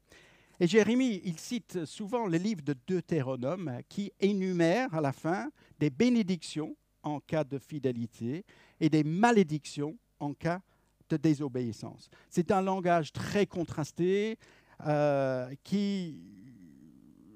Et 0.60 0.66
Jérémie, 0.66 1.20
il 1.24 1.38
cite 1.38 1.84
souvent 1.84 2.26
le 2.26 2.38
livre 2.38 2.62
de 2.62 2.74
Deutéronome 2.86 3.80
qui 3.88 4.12
énumère 4.20 4.94
à 4.94 5.00
la 5.00 5.12
fin 5.12 5.50
des 5.78 5.90
bénédictions 5.90 6.76
en 7.02 7.20
cas 7.20 7.44
de 7.44 7.58
fidélité 7.58 8.44
et 8.84 8.90
des 8.90 9.02
malédictions 9.02 9.96
en 10.20 10.34
cas 10.34 10.60
de 11.08 11.16
désobéissance. 11.16 12.10
C'est 12.28 12.50
un 12.50 12.60
langage 12.60 13.12
très 13.12 13.46
contrasté 13.46 14.38
euh, 14.86 15.54
qui 15.62 16.20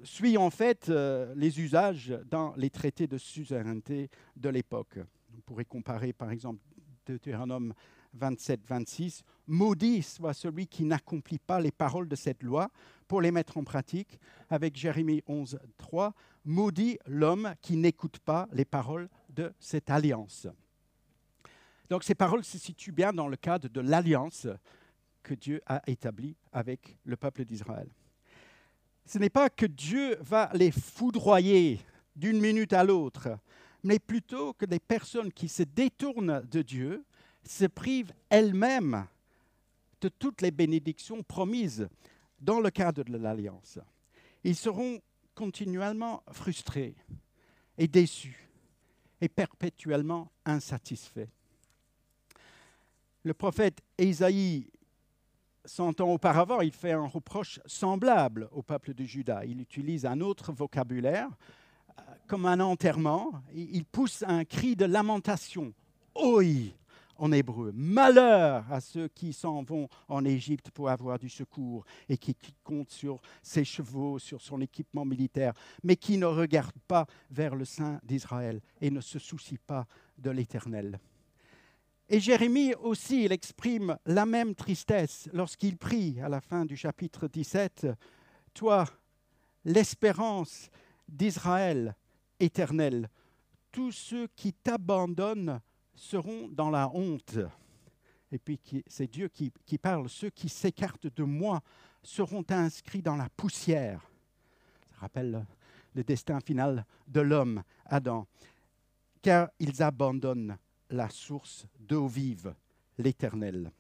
suit 0.03 0.37
en 0.37 0.51
fait 0.51 0.91
euh, 0.91 1.33
les 1.37 1.59
usages 1.59 2.15
dans 2.31 2.53
les 2.57 2.69
traités 2.69 3.07
de 3.07 3.17
suzeraineté 3.17 4.11
de 4.37 4.49
l'époque. 4.51 4.99
On 5.35 5.41
pourrait 5.41 5.65
comparer 5.65 6.13
par 6.13 6.31
exemple 6.31 6.61
Deutéronome 7.07 7.73
27, 8.13 8.67
26. 8.67 9.23
Maudit 9.47 10.03
soit 10.03 10.35
celui 10.35 10.67
qui 10.67 10.85
n'accomplit 10.85 11.39
pas 11.39 11.61
les 11.61 11.71
paroles 11.71 12.09
de 12.09 12.17
cette 12.17 12.43
loi 12.43 12.69
pour 13.07 13.23
les 13.23 13.31
mettre 13.31 13.57
en 13.57 13.65
pratique, 13.65 14.19
avec 14.51 14.77
Jérémie 14.77 15.23
11, 15.27 15.59
3. 15.79 16.13
Maudit 16.45 16.99
l'homme 17.07 17.55
qui 17.63 17.77
n'écoute 17.77 18.19
pas 18.19 18.49
les 18.53 18.67
paroles 18.67 19.09
de 19.31 19.51
cette 19.59 19.89
alliance. 19.89 20.47
Donc 21.91 22.05
ces 22.05 22.15
paroles 22.15 22.45
se 22.45 22.59
situent 22.59 22.93
bien 22.93 23.13
dans 23.13 23.29
le 23.29 23.37
cadre 23.37 23.69
de 23.69 23.81
l'alliance 23.81 24.47
que 25.23 25.35
Dieu 25.35 25.61
a 25.67 25.83
établie 25.87 26.37
avec 26.53 26.97
le 27.05 27.17
peuple 27.17 27.45
d'Israël. 27.45 27.89
Ce 29.07 29.19
n'est 29.19 29.31
pas 29.31 29.49
que 29.49 29.67
Dieu 29.67 30.17
va 30.21 30.51
les 30.53 30.71
foudroyer 30.71 31.81
d'une 32.15 32.41
minute 32.41 32.73
à 32.73 32.85
l'autre, 32.85 33.39
mais 33.83 33.99
plutôt 33.99 34.53
que 34.53 34.67
des 34.67 34.81
personnes 34.81 35.33
qui 35.33 35.49
se 35.49 35.63
détournent 35.63 36.43
de 36.51 36.63
Dieu 36.63 37.05
se 37.43 37.65
privent 37.65 38.13
elles-mêmes 38.29 39.07
de 40.01 40.09
toutes 40.09 40.43
les 40.43 40.51
bénédictions 40.51 41.23
promises 41.23 41.89
dans 42.41 42.61
le 42.61 42.71
cadre 42.71 43.03
de 43.03 43.17
l'alliance. 43.17 43.79
Ils 44.45 44.57
seront 44.57 45.01
continuellement 45.35 46.23
frustrés 46.33 46.95
et 47.77 47.89
déçus 47.89 48.49
et 49.21 49.29
perpétuellement 49.29 50.31
insatisfaits. 50.45 51.29
Le 53.23 53.35
prophète 53.35 53.81
Ésaïe, 53.99 54.71
cent 55.65 56.01
ans 56.01 56.13
auparavant, 56.13 56.61
il 56.61 56.73
fait 56.73 56.93
un 56.93 57.07
reproche 57.07 57.61
semblable 57.67 58.49
au 58.53 58.63
peuple 58.63 58.95
de 58.95 59.05
Juda. 59.05 59.45
Il 59.45 59.61
utilise 59.61 60.07
un 60.07 60.21
autre 60.21 60.53
vocabulaire, 60.53 61.29
euh, 61.99 62.03
comme 62.27 62.47
un 62.47 62.61
enterrement. 62.61 63.33
Il 63.53 63.85
pousse 63.85 64.25
un 64.27 64.45
cri 64.45 64.77
de 64.77 64.85
lamentation. 64.85 65.75
Oi 66.15 66.73
en 67.19 67.33
hébreu. 67.33 67.73
Malheur 67.75 68.65
à 68.73 68.81
ceux 68.81 69.09
qui 69.09 69.33
s'en 69.33 69.63
vont 69.63 69.89
en 70.09 70.25
Égypte 70.25 70.71
pour 70.71 70.89
avoir 70.89 71.19
du 71.19 71.29
secours 71.29 71.85
et 72.09 72.17
qui, 72.17 72.37
comptent 72.63 72.91
sur 72.91 73.21
ses 73.43 73.65
chevaux, 73.65 74.19
sur 74.19 74.41
son 74.41 74.61
équipement 74.61 75.05
militaire, 75.05 75.53
mais 75.83 75.97
qui 75.97 76.17
ne 76.17 76.27
regardent 76.27 76.73
pas 76.87 77.07
vers 77.31 77.55
le 77.55 77.65
sein 77.65 78.01
d'Israël 78.05 78.61
et 78.81 78.91
ne 78.91 79.01
se 79.01 79.19
soucient 79.19 79.59
pas 79.67 79.87
de 80.17 80.31
l'Éternel. 80.31 80.99
Et 82.11 82.21
Jérémie 82.21 82.75
aussi, 82.75 83.25
il 83.25 83.33
exprime 83.33 83.99
la 84.07 84.25
même 84.25 84.55
tristesse 84.55 85.29
lorsqu'il 85.35 85.77
prie 85.77 86.19
à 86.23 86.31
la 86.31 86.41
fin 86.41 86.65
du 86.65 86.75
chapitre 86.75 87.29
17, 87.29 87.87
Toi, 88.55 88.87
l'espérance 89.67 90.71
d'Israël 91.07 91.95
éternel, 92.41 93.11
tous 93.71 93.93
ceux 93.93 94.27
qui 94.29 94.55
t'abandonnent 94.55 95.61
seront 95.95 96.49
dans 96.49 96.71
la 96.71 96.89
honte. 96.95 97.39
Et 98.33 98.39
puis 98.39 98.59
c'est 98.87 99.11
Dieu 99.11 99.29
qui, 99.29 99.79
parle, 99.79 100.09
ceux 100.09 100.31
qui 100.31 100.49
s'écartent 100.49 101.15
de 101.15 101.25
moi 101.25 101.61
seront 102.03 102.45
inscrits 102.49 103.03
dans 103.03 103.17
la 103.17 103.29
poussière. 103.29 104.01
Ça 104.87 104.97
rappelle 105.01 105.45
le 105.95 106.05
destin 106.05 106.41
final 106.41 106.87
de 107.07 107.21
l'homme, 107.21 107.63
Adam, 107.85 108.27
car 109.21 109.51
ils 109.59 109.83
abandonnent 109.83 110.57
la 110.91 111.11
source 111.11 111.67
d'eau 111.79 112.07
vive, 112.07 112.55
l'Éternel. 112.99 113.71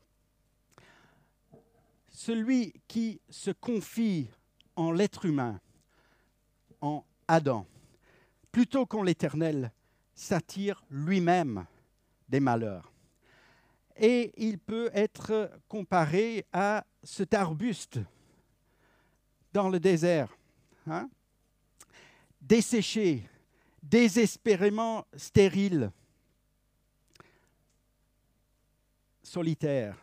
Celui 2.08 2.74
qui 2.88 3.20
se 3.28 3.50
confie 3.50 4.28
en 4.76 4.92
l'être 4.92 5.24
humain, 5.24 5.60
en 6.80 7.04
Adam, 7.26 7.66
plutôt 8.52 8.86
qu'en 8.86 9.02
l'Éternel, 9.02 9.72
s'attire 10.14 10.84
lui-même 10.90 11.66
des 12.28 12.40
malheurs. 12.40 12.92
Et 13.96 14.32
il 14.36 14.58
peut 14.58 14.90
être 14.94 15.50
comparé 15.68 16.46
à 16.52 16.84
cet 17.02 17.34
arbuste 17.34 17.98
dans 19.52 19.68
le 19.68 19.80
désert, 19.80 20.36
hein, 20.86 21.08
desséché, 22.40 23.28
désespérément 23.82 25.06
stérile, 25.16 25.90
solitaire. 29.28 29.96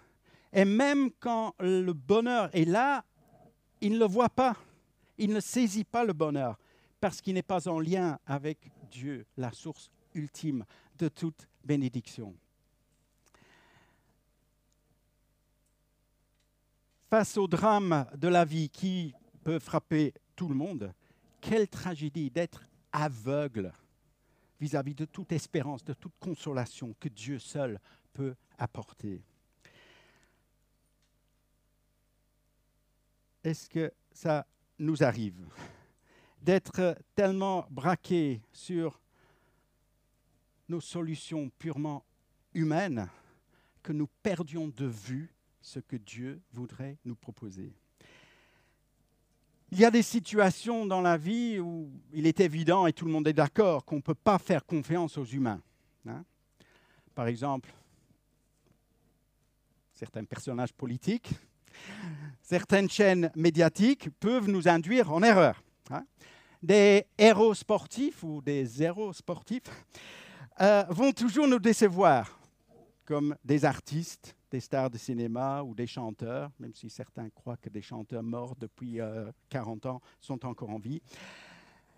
Et 0.53 0.63
même 0.63 1.11
quand 1.19 1.53
le 1.59 1.91
bonheur 1.91 2.49
est 2.53 2.65
là, 2.65 3.03
il 3.81 3.93
ne 3.93 3.99
le 3.99 4.05
voit 4.05 4.29
pas, 4.29 4.55
il 5.17 5.31
ne 5.33 5.39
saisit 5.39 5.83
pas 5.83 6.05
le 6.05 6.13
bonheur, 6.13 6.57
parce 7.01 7.19
qu'il 7.19 7.33
n'est 7.33 7.43
pas 7.43 7.67
en 7.67 7.79
lien 7.79 8.17
avec 8.25 8.71
Dieu, 8.89 9.25
la 9.35 9.51
source 9.51 9.91
ultime 10.13 10.63
de 10.97 11.09
toute 11.09 11.47
bénédiction. 11.63 12.33
Face 17.09 17.37
au 17.37 17.47
drame 17.47 18.05
de 18.17 18.27
la 18.27 18.45
vie 18.45 18.69
qui 18.69 19.13
peut 19.43 19.59
frapper 19.59 20.13
tout 20.35 20.47
le 20.47 20.55
monde, 20.55 20.93
quelle 21.41 21.67
tragédie 21.67 22.31
d'être 22.31 22.63
aveugle 22.91 23.71
vis-à-vis 24.59 24.95
de 24.95 25.05
toute 25.05 25.31
espérance, 25.31 25.83
de 25.83 25.93
toute 25.93 26.17
consolation 26.19 26.95
que 26.99 27.09
Dieu 27.09 27.39
seul 27.39 27.79
peut 28.15 28.35
apporter. 28.57 29.21
Est-ce 33.43 33.69
que 33.69 33.91
ça 34.11 34.47
nous 34.79 35.03
arrive 35.03 35.45
d'être 36.41 36.97
tellement 37.13 37.67
braqués 37.69 38.41
sur 38.53 39.01
nos 40.69 40.79
solutions 40.79 41.51
purement 41.59 42.05
humaines 42.53 43.07
que 43.83 43.91
nous 43.91 44.07
perdions 44.23 44.69
de 44.69 44.85
vue 44.85 45.35
ce 45.61 45.79
que 45.79 45.97
Dieu 45.97 46.41
voudrait 46.53 46.97
nous 47.03 47.15
proposer? 47.15 47.73
Il 49.71 49.79
y 49.79 49.85
a 49.85 49.91
des 49.91 50.03
situations 50.03 50.85
dans 50.85 51.01
la 51.01 51.17
vie 51.17 51.59
où 51.59 51.91
il 52.13 52.27
est 52.27 52.39
évident, 52.39 52.87
et 52.87 52.93
tout 52.93 53.05
le 53.05 53.11
monde 53.11 53.27
est 53.27 53.33
d'accord, 53.33 53.83
qu'on 53.83 53.97
ne 53.97 54.01
peut 54.01 54.15
pas 54.15 54.39
faire 54.39 54.65
confiance 54.65 55.17
aux 55.17 55.25
humains. 55.25 55.61
Hein. 56.07 56.23
Par 57.13 57.27
exemple, 57.27 57.73
certains 59.95 60.25
personnages 60.25 60.73
politiques, 60.73 61.29
certaines 62.41 62.89
chaînes 62.89 63.31
médiatiques 63.35 64.09
peuvent 64.19 64.49
nous 64.49 64.67
induire 64.67 65.11
en 65.11 65.23
erreur. 65.23 65.61
Hein. 65.89 66.05
Des 66.61 67.05
héros 67.17 67.53
sportifs 67.53 68.23
ou 68.23 68.41
des 68.41 68.83
héros 68.83 69.13
sportifs 69.13 69.85
euh, 70.61 70.83
vont 70.89 71.11
toujours 71.11 71.47
nous 71.47 71.59
décevoir, 71.59 72.39
comme 73.05 73.35
des 73.43 73.65
artistes, 73.65 74.35
des 74.51 74.59
stars 74.59 74.89
de 74.89 74.97
cinéma 74.97 75.63
ou 75.63 75.73
des 75.73 75.87
chanteurs, 75.87 76.51
même 76.59 76.73
si 76.73 76.89
certains 76.89 77.29
croient 77.29 77.57
que 77.57 77.69
des 77.69 77.81
chanteurs 77.81 78.23
morts 78.23 78.55
depuis 78.57 78.99
40 79.49 79.85
euh, 79.85 79.89
ans 79.89 80.01
sont 80.19 80.45
encore 80.45 80.69
en 80.69 80.79
vie. 80.79 81.01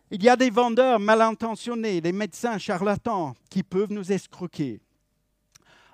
Il 0.10 0.24
y 0.24 0.30
a 0.30 0.36
des 0.36 0.50
vendeurs 0.50 1.00
mal 1.00 1.22
intentionnés, 1.22 2.00
des 2.00 2.14
médecins 2.14 2.58
charlatans 2.58 3.36
qui 3.50 3.64
peuvent 3.64 3.92
nous 3.92 4.12
escroquer. 4.12 4.80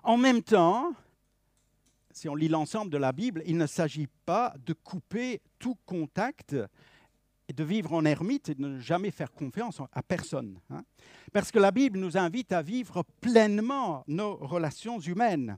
En 0.04 0.18
même 0.18 0.44
temps, 0.44 0.94
si 2.14 2.30
on 2.30 2.36
lit 2.36 2.48
l'ensemble 2.48 2.92
de 2.92 2.98
la 2.98 3.12
Bible, 3.12 3.42
il 3.46 3.58
ne 3.58 3.68
s'agit 3.68 4.08
pas 4.26 4.54
de 4.66 4.74
couper 4.74 5.42
tout 5.60 5.78
contact 5.86 6.56
et 7.48 7.54
de 7.54 7.64
vivre 7.64 7.94
en 7.94 8.06
ermite 8.06 8.50
et 8.50 8.56
de 8.56 8.62
ne 8.62 8.80
jamais 8.80 9.12
faire 9.12 9.32
confiance 9.32 9.82
à 9.92 10.04
personne. 10.04 10.60
Hein. 10.70 10.84
Parce 11.34 11.52
que 11.52 11.60
la 11.60 11.72
Bible 11.72 12.00
nous 12.00 12.18
invite 12.18 12.52
à 12.52 12.62
vivre 12.62 13.04
pleinement 13.20 14.04
nos 14.08 14.36
relations 14.36 15.00
humaines 15.00 15.58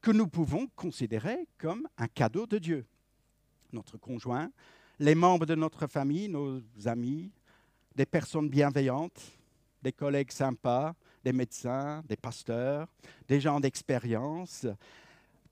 que 0.00 0.10
nous 0.10 0.28
pouvons 0.28 0.66
considérer 0.76 1.48
comme 1.58 1.88
un 1.98 2.08
cadeau 2.08 2.46
de 2.46 2.58
Dieu. 2.58 2.86
Notre 3.72 3.98
conjoint, 3.98 4.50
les 4.98 5.14
membres 5.14 5.46
de 5.46 5.54
notre 5.54 5.86
famille, 5.86 6.28
nos 6.28 6.60
amis, 6.86 7.32
des 7.94 8.06
personnes 8.06 8.48
bienveillantes, 8.48 9.20
des 9.82 9.92
collègues 9.92 10.30
sympas, 10.30 10.94
des 11.24 11.32
médecins, 11.32 12.02
des 12.08 12.16
pasteurs, 12.16 12.88
des 13.28 13.40
gens 13.40 13.60
d'expérience. 13.60 14.66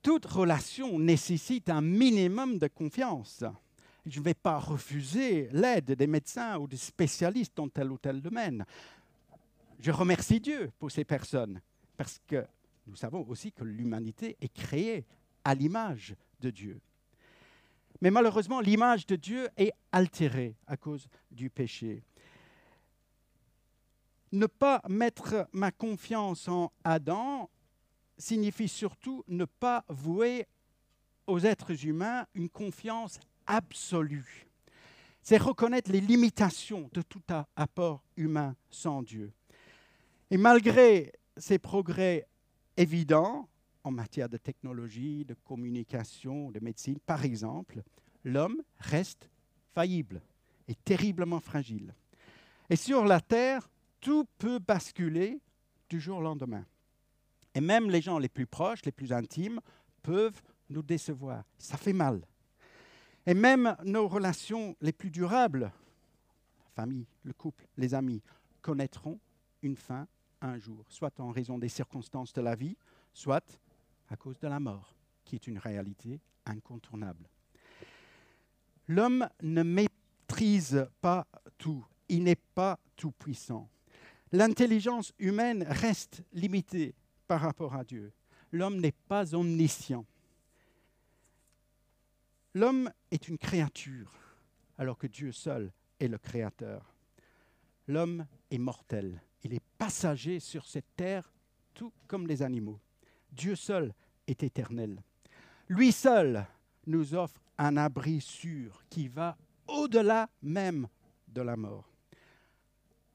Toute 0.03 0.27
relation 0.27 0.99
nécessite 0.99 1.69
un 1.71 1.81
minimum 1.81 2.59
de 2.59 2.69
confiance. 2.69 3.45
Je 4.07 4.21
ne 4.21 4.25
vais 4.25 4.35
pas 4.35 4.59
refuser 4.59 5.49
l'aide 5.53 5.93
des 5.93 6.07
médecins 6.07 6.59
ou 6.59 6.67
des 6.67 6.77
spécialistes 6.77 7.57
dans 7.57 7.69
tel 7.69 7.91
ou 7.91 7.99
tel 7.99 8.23
domaine. 8.23 8.65
Je 9.81 9.91
remercie 9.91 10.41
Dieu 10.41 10.71
pour 10.79 10.91
ces 10.91 11.05
personnes 11.05 11.61
parce 11.97 12.21
que 12.27 12.45
nous 12.87 12.97
savons 12.97 13.27
aussi 13.29 13.53
que 13.53 13.65
l'humanité 13.65 14.37
est 14.41 14.53
créée 14.53 15.05
à 15.45 15.55
l'image 15.55 16.15
de 16.41 16.51
Dieu. 16.51 16.81
Mais 18.01 18.11
malheureusement, 18.11 18.61
l'image 18.61 19.07
de 19.07 19.17
Dieu 19.17 19.49
est 19.57 19.73
altérée 19.93 20.55
à 20.67 20.77
cause 20.77 21.09
du 21.31 21.51
péché. 21.51 22.03
Ne 24.31 24.47
pas 24.47 24.81
mettre 24.89 25.49
ma 25.53 25.71
confiance 25.71 26.49
en 26.49 26.71
Adam 26.85 27.51
signifie 28.19 28.69
surtout 28.69 29.25
ne 29.29 29.45
pas 29.45 29.85
vouer 29.89 30.47
aux 31.27 31.41
êtres 31.41 31.87
humains 31.87 32.27
une 32.35 32.49
confiance 32.49 33.21
absolue. 33.47 34.47
C'est 35.23 35.37
reconnaître 35.37 35.93
les 35.93 36.01
limitations 36.01 36.91
de 36.93 37.03
tout 37.03 37.23
apport 37.57 38.03
humain 38.17 38.57
sans 38.71 39.03
Dieu. 39.03 39.33
Et 40.31 40.37
malgré 40.37 41.13
ces 41.37 41.59
progrès 41.59 42.27
évident 42.77 43.49
en 43.85 43.91
matière 43.91 44.29
de 44.29 44.37
technologie, 44.37 45.25
de 45.25 45.35
communication, 45.35 46.51
de 46.51 46.61
médecine, 46.61 46.99
par 47.07 47.25
exemple, 47.25 47.83
l'homme 48.25 48.63
reste 48.79 49.31
faillible 49.75 50.21
et 50.67 50.75
terriblement 50.75 51.41
fragile. 51.41 51.95
Et 52.71 52.77
sur 52.77 53.05
la 53.05 53.21
Terre, 53.21 53.69
tout 54.01 54.27
peut 54.39 54.59
basculer 54.59 55.41
du 55.89 56.01
jour 56.01 56.19
au 56.19 56.23
lendemain. 56.23 56.65
Et 57.59 57.61
même 57.61 57.91
les 57.91 58.01
gens 58.01 58.21
les 58.21 58.29
plus 58.29 58.47
proches, 58.47 58.85
les 58.85 58.93
plus 58.93 59.13
intimes, 59.13 59.61
peuvent 60.01 60.41
nous 60.71 60.81
décevoir. 60.81 61.43
Ça 61.59 61.77
fait 61.77 61.93
mal. 61.93 62.25
Et 63.27 63.35
même 63.35 63.77
nos 63.83 64.07
relations 64.07 64.77
les 64.81 64.93
plus 64.93 65.11
durables, 65.11 65.63
la 65.63 66.71
famille, 66.77 67.09
le 67.25 67.33
couple, 67.33 67.67
les 67.77 67.95
amis, 67.95 68.23
connaîtront 68.63 69.19
une 69.63 69.75
fin 69.75 70.07
un 70.41 70.57
jour, 70.57 70.85
soit 70.89 71.19
en 71.19 71.33
raison 71.33 71.59
des 71.59 71.69
circonstances 71.69 72.33
de 72.33 72.43
la 72.43 72.55
vie, 72.55 72.77
soit 73.13 73.59
à 74.09 74.15
cause 74.15 74.39
de 74.39 74.47
la 74.47 74.61
mort, 74.61 74.95
qui 75.25 75.35
est 75.35 75.49
une 75.49 75.59
réalité 75.59 76.21
incontournable. 76.47 77.29
L'homme 78.87 79.29
ne 79.43 79.65
maîtrise 79.65 80.87
pas 81.01 81.27
tout, 81.59 81.85
il 82.09 82.23
n'est 82.23 82.37
pas 82.37 82.79
tout 82.95 83.11
puissant. 83.11 83.69
L'intelligence 84.31 85.13
humaine 85.19 85.65
reste 85.69 86.23
limitée 86.33 86.95
par 87.29 87.41
rapport 87.41 87.75
à 87.75 87.85
Dieu. 87.85 88.13
L'homme 88.51 88.81
n'est 88.81 88.93
pas 88.93 89.35
omniscient. 89.35 90.05
L'homme 92.55 92.91
est 93.13 93.29
une 93.29 93.39
créature, 93.39 94.13
alors 94.79 94.99
que 94.99 95.07
Dieu 95.07 95.31
seul 95.31 95.73
est 96.01 96.09
le 96.09 96.19
créateur. 96.19 96.95
L'homme 97.87 98.27
est 98.51 98.59
mortel 98.59 99.21
il 99.45 99.55
est 99.55 99.63
passager 99.79 100.41
sur 100.41 100.67
cette 100.67 100.97
terre, 100.97 101.33
tout 101.75 101.93
comme 102.07 102.27
les 102.27 102.43
animaux. 102.43 102.81
Dieu 103.33 103.55
seul 103.55 103.95
est 104.27 104.43
éternel. 104.43 105.03
Lui 105.69 105.93
seul 105.93 106.47
nous 106.87 107.15
offre 107.15 107.41
un 107.59 107.77
abri 107.77 108.21
sûr 108.21 108.83
qui 108.89 109.09
va 109.09 109.37
au-delà 109.67 110.29
même 110.43 110.89
de 111.29 111.43
la 111.43 111.57
mort. 111.57 111.93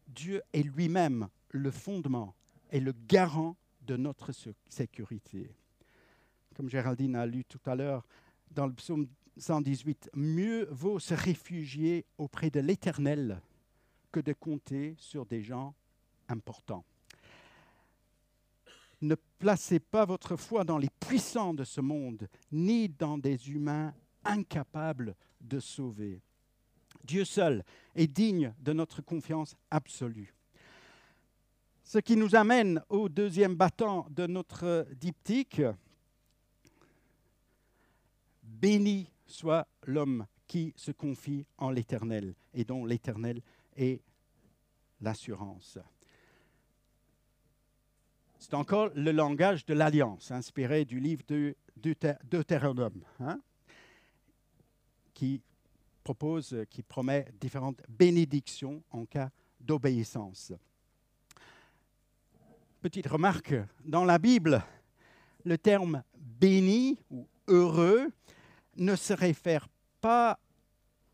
Dieu 0.07 0.41
est 0.53 0.63
lui-même 0.63 1.27
le 1.49 1.71
fondement 1.71 2.35
et 2.71 2.79
le 2.79 2.93
garant 3.07 3.55
de 3.85 3.97
notre 3.97 4.31
sécurité. 4.69 5.49
Comme 6.55 6.69
Géraldine 6.69 7.15
a 7.15 7.25
lu 7.25 7.43
tout 7.45 7.61
à 7.65 7.75
l'heure 7.75 8.05
dans 8.51 8.67
le 8.67 8.73
psaume 8.73 9.07
118, 9.37 10.11
mieux 10.13 10.67
vaut 10.71 10.99
se 10.99 11.13
réfugier 11.13 12.05
auprès 12.17 12.49
de 12.49 12.59
l'Éternel 12.59 13.41
que 14.11 14.19
de 14.19 14.33
compter 14.33 14.95
sur 14.97 15.25
des 15.25 15.41
gens 15.41 15.73
important. 16.27 16.85
Ne 19.01 19.15
placez 19.39 19.79
pas 19.79 20.05
votre 20.05 20.37
foi 20.37 20.63
dans 20.63 20.77
les 20.77 20.89
puissants 20.99 21.53
de 21.53 21.63
ce 21.63 21.81
monde, 21.81 22.29
ni 22.51 22.87
dans 22.87 23.17
des 23.17 23.51
humains 23.51 23.93
incapables 24.23 25.15
de 25.41 25.59
sauver. 25.59 26.21
Dieu 27.03 27.25
seul 27.25 27.65
est 27.95 28.07
digne 28.07 28.53
de 28.59 28.71
notre 28.71 29.01
confiance 29.01 29.55
absolue. 29.71 30.33
Ce 31.83 31.99
qui 31.99 32.15
nous 32.15 32.35
amène 32.35 32.81
au 32.89 33.09
deuxième 33.09 33.55
battant 33.55 34.07
de 34.09 34.25
notre 34.25 34.87
diptyque. 34.95 35.61
Béni 38.41 39.11
soit 39.25 39.67
l'homme 39.85 40.25
qui 40.47 40.73
se 40.75 40.91
confie 40.91 41.45
en 41.57 41.71
l'Éternel 41.71 42.35
et 42.53 42.63
dont 42.63 42.85
l'Éternel 42.85 43.41
est 43.75 44.01
l'assurance. 45.01 45.77
C'est 48.39 48.53
encore 48.53 48.89
le 48.95 49.11
langage 49.11 49.65
de 49.65 49.73
l'alliance, 49.73 50.31
inspiré 50.31 50.85
du 50.85 50.99
livre 50.99 51.23
de 51.27 51.55
Deutéronome, 52.23 53.03
hein, 53.19 53.39
qui 55.13 55.41
propose, 56.03 56.65
qui 56.69 56.83
promet 56.83 57.27
différentes 57.39 57.81
bénédictions 57.87 58.83
en 58.91 59.05
cas 59.05 59.29
d'obéissance. 59.59 60.53
Petite 62.83 63.07
remarque, 63.07 63.55
dans 63.85 64.03
la 64.03 64.17
Bible, 64.17 64.61
le 65.45 65.57
terme 65.57 66.03
béni 66.17 66.99
ou 67.09 67.29
heureux 67.47 68.11
ne 68.75 68.97
se 68.97 69.13
réfère 69.13 69.69
pas 70.01 70.37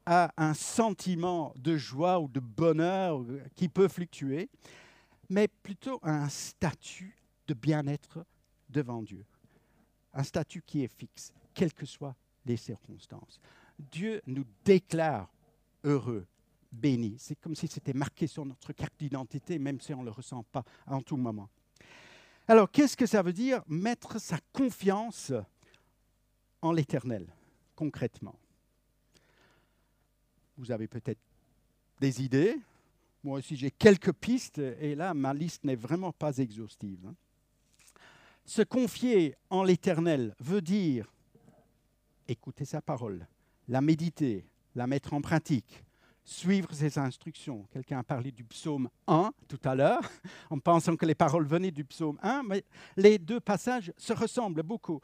à 0.04 0.34
un 0.36 0.56
sentiment 0.56 1.54
de 1.58 1.78
joie 1.78 2.20
ou 2.20 2.28
de 2.28 2.40
bonheur 2.40 3.24
qui 3.56 3.70
peut 3.70 3.88
fluctuer, 3.88 4.50
mais 5.30 5.48
plutôt 5.48 6.00
à 6.02 6.24
un 6.24 6.28
statut 6.28 7.16
de 7.46 7.54
bien-être 7.54 8.26
devant 8.68 9.04
Dieu. 9.04 9.24
Un 10.16 10.24
statut 10.24 10.64
qui 10.66 10.84
est 10.84 10.92
fixe, 10.92 11.32
quelles 11.54 11.74
que 11.74 11.86
soient 11.86 12.16
les 12.48 12.58
circonstances. 12.58 13.40
Dieu 13.78 14.24
nous 14.26 14.46
déclare 14.66 15.32
heureux, 15.84 16.26
bénis. 16.72 17.16
C'est 17.18 17.40
comme 17.40 17.56
si 17.56 17.68
c'était 17.68 17.94
marqué 17.94 18.28
sur 18.28 18.46
notre 18.46 18.74
carte 18.74 18.94
d'identité, 19.00 19.60
même 19.60 19.82
si 19.82 19.94
on 19.94 20.00
ne 20.00 20.06
le 20.06 20.12
ressent 20.12 20.44
pas 20.44 20.64
en 20.88 21.02
tout 21.02 21.18
moment. 21.18 21.50
Alors, 22.48 22.72
qu'est-ce 22.72 22.98
que 22.98 23.06
ça 23.06 23.22
veut 23.22 23.34
dire 23.34 23.62
mettre 23.68 24.20
sa 24.20 24.40
confiance 24.52 25.32
en 26.62 26.72
l'éternel, 26.72 27.32
concrètement? 27.76 28.36
Vous 30.58 30.72
avez 30.72 30.88
peut-être 30.88 31.22
des 32.00 32.24
idées. 32.24 32.60
Moi 33.24 33.40
aussi, 33.40 33.56
j'ai 33.56 33.72
quelques 33.72 34.14
pistes, 34.14 34.58
et 34.58 34.96
là, 34.96 35.14
ma 35.14 35.34
liste 35.34 35.64
n'est 35.64 35.76
vraiment 35.76 36.12
pas 36.12 36.38
exhaustive. 36.38 37.06
Hein. 37.06 37.16
Se 38.46 38.64
confier 38.64 39.36
en 39.50 39.64
l'éternel 39.64 40.36
veut 40.40 40.62
dire 40.62 41.14
écouter 42.28 42.66
sa 42.66 42.82
parole, 42.82 43.28
la 43.68 43.82
méditer, 43.82 44.46
la 44.76 44.88
mettre 44.88 45.14
en 45.14 45.22
pratique, 45.22 45.84
suivre 46.30 46.72
ses 46.74 46.98
instructions. 47.00 47.66
Quelqu'un 47.72 48.00
a 48.00 48.04
parlé 48.04 48.32
du 48.32 48.44
psaume 48.44 48.88
1 49.08 49.32
tout 49.48 49.60
à 49.64 49.74
l'heure, 49.74 50.02
en 50.50 50.60
pensant 50.60 50.96
que 50.96 51.06
les 51.06 51.16
paroles 51.16 51.46
venaient 51.46 51.72
du 51.72 51.84
psaume 51.84 52.20
1, 52.22 52.44
mais 52.44 52.64
les 52.96 53.18
deux 53.18 53.40
passages 53.40 53.92
se 53.98 54.14
ressemblent 54.14 54.64
beaucoup. 54.64 55.02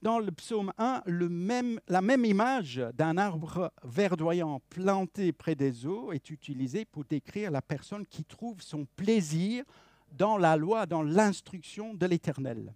Dans 0.00 0.20
le 0.20 0.30
psaume 0.30 0.72
1, 0.78 1.02
le 1.06 1.28
même, 1.28 1.80
la 1.88 2.00
même 2.00 2.24
image 2.24 2.80
d'un 2.94 3.18
arbre 3.18 3.72
verdoyant 3.82 4.62
planté 4.70 5.32
près 5.32 5.54
des 5.54 5.86
eaux 5.86 6.12
est 6.12 6.30
utilisée 6.30 6.84
pour 6.84 7.04
décrire 7.04 7.50
la 7.50 7.60
personne 7.60 8.06
qui 8.06 8.24
trouve 8.24 8.62
son 8.62 8.86
plaisir 8.96 9.64
dans 10.12 10.38
la 10.38 10.56
loi, 10.56 10.86
dans 10.86 11.02
l'instruction 11.02 11.94
de 11.94 12.06
l'Éternel. 12.06 12.72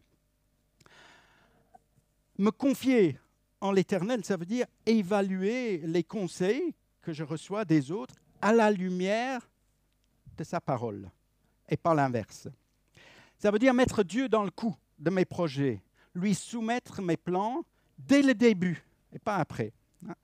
Me 2.39 2.51
confier 2.51 3.19
en 3.61 3.71
l'Éternel, 3.71 4.25
ça 4.25 4.37
veut 4.37 4.45
dire 4.45 4.67
évaluer 4.85 5.79
les 5.79 6.03
conseils 6.03 6.75
que 7.05 7.13
je 7.13 7.23
reçois 7.23 7.65
des 7.65 7.93
autres 7.93 8.15
à 8.41 8.53
la 8.53 8.71
lumière 8.71 9.49
de 10.37 10.43
sa 10.43 10.61
parole 10.61 11.11
et 11.69 11.77
pas 11.77 11.95
l'inverse. 11.95 12.49
Ça 13.39 13.51
veut 13.51 13.59
dire 13.59 13.75
mettre 13.75 14.03
Dieu 14.03 14.29
dans 14.29 14.43
le 14.43 14.51
coup 14.51 14.75
de 14.99 15.11
mes 15.11 15.25
projets, 15.25 15.83
lui 16.15 16.35
soumettre 16.35 17.03
mes 17.03 17.17
plans 17.17 17.65
dès 17.99 18.23
le 18.23 18.35
début 18.35 18.85
et 19.13 19.19
pas 19.19 19.37
après, 19.37 19.73
hein, 20.09 20.15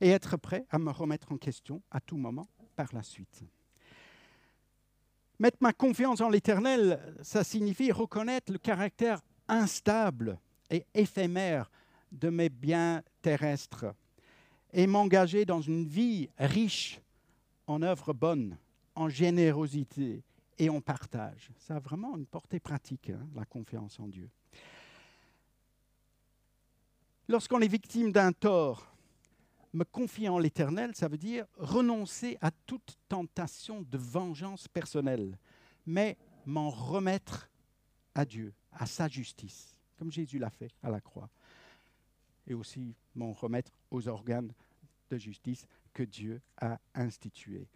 et 0.00 0.08
être 0.10 0.36
prêt 0.36 0.66
à 0.70 0.78
me 0.78 0.90
remettre 0.90 1.32
en 1.32 1.36
question 1.36 1.82
à 1.90 2.00
tout 2.00 2.16
moment 2.16 2.48
par 2.76 2.88
la 2.92 3.02
suite. 3.02 3.42
Mettre 5.38 5.58
ma 5.60 5.72
confiance 5.72 6.20
en 6.20 6.28
l'Éternel, 6.28 7.16
ça 7.22 7.44
signifie 7.44 7.92
reconnaître 7.92 8.52
le 8.52 8.58
caractère 8.58 9.20
instable 9.48 10.38
et 10.70 10.86
éphémère 10.94 11.70
de 12.12 12.28
mes 12.28 12.48
biens 12.48 13.02
terrestres 13.22 13.86
et 14.72 14.86
m'engager 14.86 15.44
dans 15.44 15.60
une 15.60 15.84
vie 15.84 16.28
riche 16.38 17.00
en 17.66 17.82
œuvres 17.82 18.12
bonnes, 18.12 18.56
en 18.94 19.08
générosité 19.08 20.22
et 20.58 20.68
en 20.68 20.80
partage. 20.80 21.50
Ça 21.58 21.76
a 21.76 21.78
vraiment 21.78 22.16
une 22.16 22.26
portée 22.26 22.60
pratique, 22.60 23.10
hein, 23.10 23.26
la 23.34 23.44
confiance 23.44 23.98
en 23.98 24.08
Dieu. 24.08 24.28
Lorsqu'on 27.28 27.60
est 27.60 27.68
victime 27.68 28.12
d'un 28.12 28.32
tort, 28.32 28.92
me 29.72 29.84
confier 29.84 30.28
en 30.28 30.38
l'Éternel, 30.38 30.94
ça 30.94 31.08
veut 31.08 31.18
dire 31.18 31.46
renoncer 31.56 32.36
à 32.40 32.50
toute 32.50 32.98
tentation 33.08 33.82
de 33.82 33.96
vengeance 33.96 34.66
personnelle, 34.66 35.38
mais 35.86 36.16
m'en 36.44 36.70
remettre 36.70 37.48
à 38.14 38.24
Dieu, 38.24 38.52
à 38.72 38.86
sa 38.86 39.06
justice, 39.06 39.76
comme 39.96 40.10
Jésus 40.10 40.38
l'a 40.38 40.50
fait 40.50 40.72
à 40.82 40.90
la 40.90 41.00
croix 41.00 41.30
et 42.50 42.54
aussi 42.54 42.96
m'en 43.14 43.32
remettre 43.32 43.70
aux 43.92 44.08
organes 44.08 44.52
de 45.08 45.16
justice 45.16 45.66
que 45.94 46.02
Dieu 46.02 46.42
a 46.56 46.80
institués. 46.94 47.68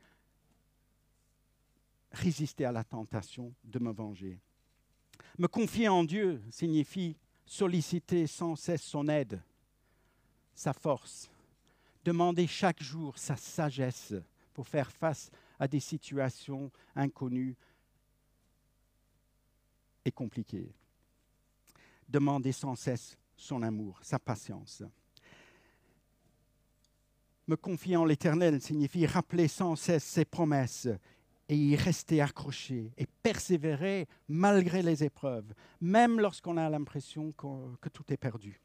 Résister 2.10 2.64
à 2.64 2.72
la 2.72 2.82
tentation 2.82 3.54
de 3.62 3.78
me 3.78 3.92
venger. 3.92 4.40
Me 5.38 5.46
confier 5.46 5.88
en 5.88 6.02
Dieu 6.02 6.42
signifie 6.50 7.16
solliciter 7.46 8.26
sans 8.26 8.56
cesse 8.56 8.82
son 8.82 9.08
aide, 9.08 9.40
sa 10.54 10.72
force, 10.72 11.30
demander 12.04 12.48
chaque 12.48 12.82
jour 12.82 13.16
sa 13.16 13.36
sagesse 13.36 14.14
pour 14.52 14.66
faire 14.66 14.90
face 14.90 15.30
à 15.58 15.68
des 15.68 15.80
situations 15.80 16.70
inconnues 16.96 17.56
et 20.04 20.10
compliquées. 20.10 20.74
Demander 22.08 22.52
sans 22.52 22.74
cesse 22.74 23.16
son 23.36 23.62
amour, 23.62 23.98
sa 24.02 24.18
patience. 24.18 24.82
Me 27.46 27.56
confier 27.56 27.96
en 27.96 28.04
l'Éternel 28.04 28.60
signifie 28.60 29.06
rappeler 29.06 29.48
sans 29.48 29.76
cesse 29.76 30.04
ses 30.04 30.24
promesses 30.24 30.88
et 31.48 31.56
y 31.56 31.76
rester 31.76 32.22
accroché 32.22 32.92
et 32.96 33.06
persévérer 33.22 34.08
malgré 34.28 34.82
les 34.82 35.04
épreuves, 35.04 35.52
même 35.80 36.20
lorsqu'on 36.20 36.56
a 36.56 36.70
l'impression 36.70 37.32
que, 37.32 37.88
tout 37.90 38.10
est 38.12 38.16
perdu. 38.16 38.60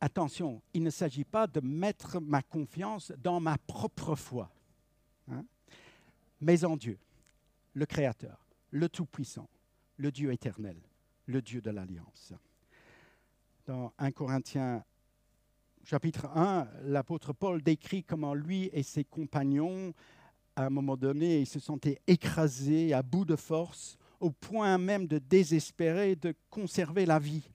Attention, 0.00 0.60
il 0.74 0.82
ne 0.82 0.90
s'agit 0.90 1.24
pas 1.24 1.46
de 1.46 1.60
mettre 1.60 2.20
ma 2.20 2.42
confiance 2.42 3.12
dans 3.18 3.40
ma 3.40 3.56
propre 3.56 4.14
foi, 4.14 4.50
hein, 5.30 5.44
mais 6.40 6.64
en 6.64 6.76
Dieu, 6.76 6.98
le 7.72 7.86
Créateur, 7.86 8.46
le 8.70 8.88
Tout-Puissant, 8.88 9.48
le 9.96 10.10
Dieu 10.10 10.32
éternel 10.32 10.76
le 11.26 11.42
Dieu 11.42 11.60
de 11.60 11.70
l'Alliance. 11.70 12.32
Dans 13.66 13.92
1 13.98 14.10
Corinthiens 14.12 14.84
chapitre 15.84 16.26
1, 16.34 16.68
l'apôtre 16.84 17.32
Paul 17.32 17.62
décrit 17.62 18.04
comment 18.04 18.34
lui 18.34 18.70
et 18.72 18.82
ses 18.82 19.04
compagnons, 19.04 19.92
à 20.56 20.66
un 20.66 20.70
moment 20.70 20.96
donné, 20.96 21.40
ils 21.40 21.46
se 21.46 21.60
sentaient 21.60 22.00
écrasés, 22.06 22.92
à 22.92 23.02
bout 23.02 23.24
de 23.24 23.36
force, 23.36 23.96
au 24.20 24.30
point 24.30 24.78
même 24.78 25.06
de 25.06 25.18
désespérer 25.18 26.14
de 26.14 26.34
conserver 26.50 27.06
la 27.06 27.18
vie. 27.18 27.48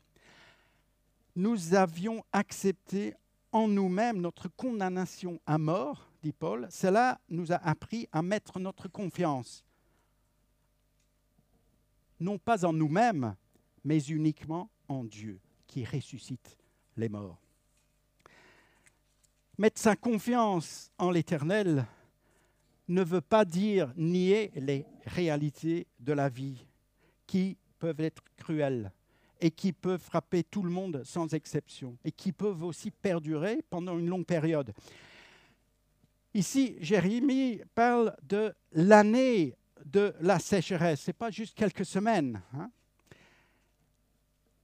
Nous 1.35 1.75
avions 1.75 2.23
accepté 2.33 3.13
en 3.51 3.67
nous-mêmes 3.67 4.19
notre 4.19 4.49
condamnation 4.49 5.39
à 5.45 5.57
mort, 5.57 6.09
dit 6.23 6.33
Paul. 6.33 6.67
Cela 6.69 7.19
nous 7.29 7.51
a 7.51 7.57
appris 7.57 8.07
à 8.11 8.21
mettre 8.21 8.59
notre 8.59 8.87
confiance, 8.87 9.63
non 12.19 12.37
pas 12.37 12.65
en 12.65 12.73
nous-mêmes, 12.73 13.35
mais 13.87 14.03
uniquement 14.09 14.69
en 14.89 15.05
Dieu 15.05 15.39
qui 15.65 15.85
ressuscite 15.85 16.57
les 16.97 17.07
morts. 17.07 17.39
Mettre 19.57 19.79
sa 19.79 19.95
confiance 19.95 20.91
en 20.97 21.09
l'Éternel 21.09 21.85
ne 22.89 23.01
veut 23.01 23.21
pas 23.21 23.45
dire 23.45 23.93
nier 23.95 24.51
les 24.55 24.85
réalités 25.05 25.87
de 26.01 26.11
la 26.11 26.27
vie 26.27 26.65
qui 27.25 27.55
peuvent 27.79 28.01
être 28.01 28.23
cruelles 28.35 28.91
et 29.39 29.51
qui 29.51 29.71
peuvent 29.71 30.01
frapper 30.01 30.43
tout 30.43 30.63
le 30.63 30.69
monde 30.69 31.01
sans 31.05 31.33
exception 31.33 31.97
et 32.03 32.11
qui 32.11 32.33
peuvent 32.33 32.63
aussi 32.63 32.91
perdurer 32.91 33.63
pendant 33.69 33.97
une 33.97 34.09
longue 34.09 34.25
période. 34.25 34.73
Ici, 36.33 36.75
Jérémie 36.81 37.61
parle 37.73 38.13
de 38.23 38.53
l'année 38.73 39.55
de 39.85 40.13
la 40.19 40.39
sécheresse. 40.39 41.03
Ce 41.03 41.09
n'est 41.09 41.13
pas 41.13 41.31
juste 41.31 41.57
quelques 41.57 41.85
semaines. 41.85 42.41
Hein 42.53 42.69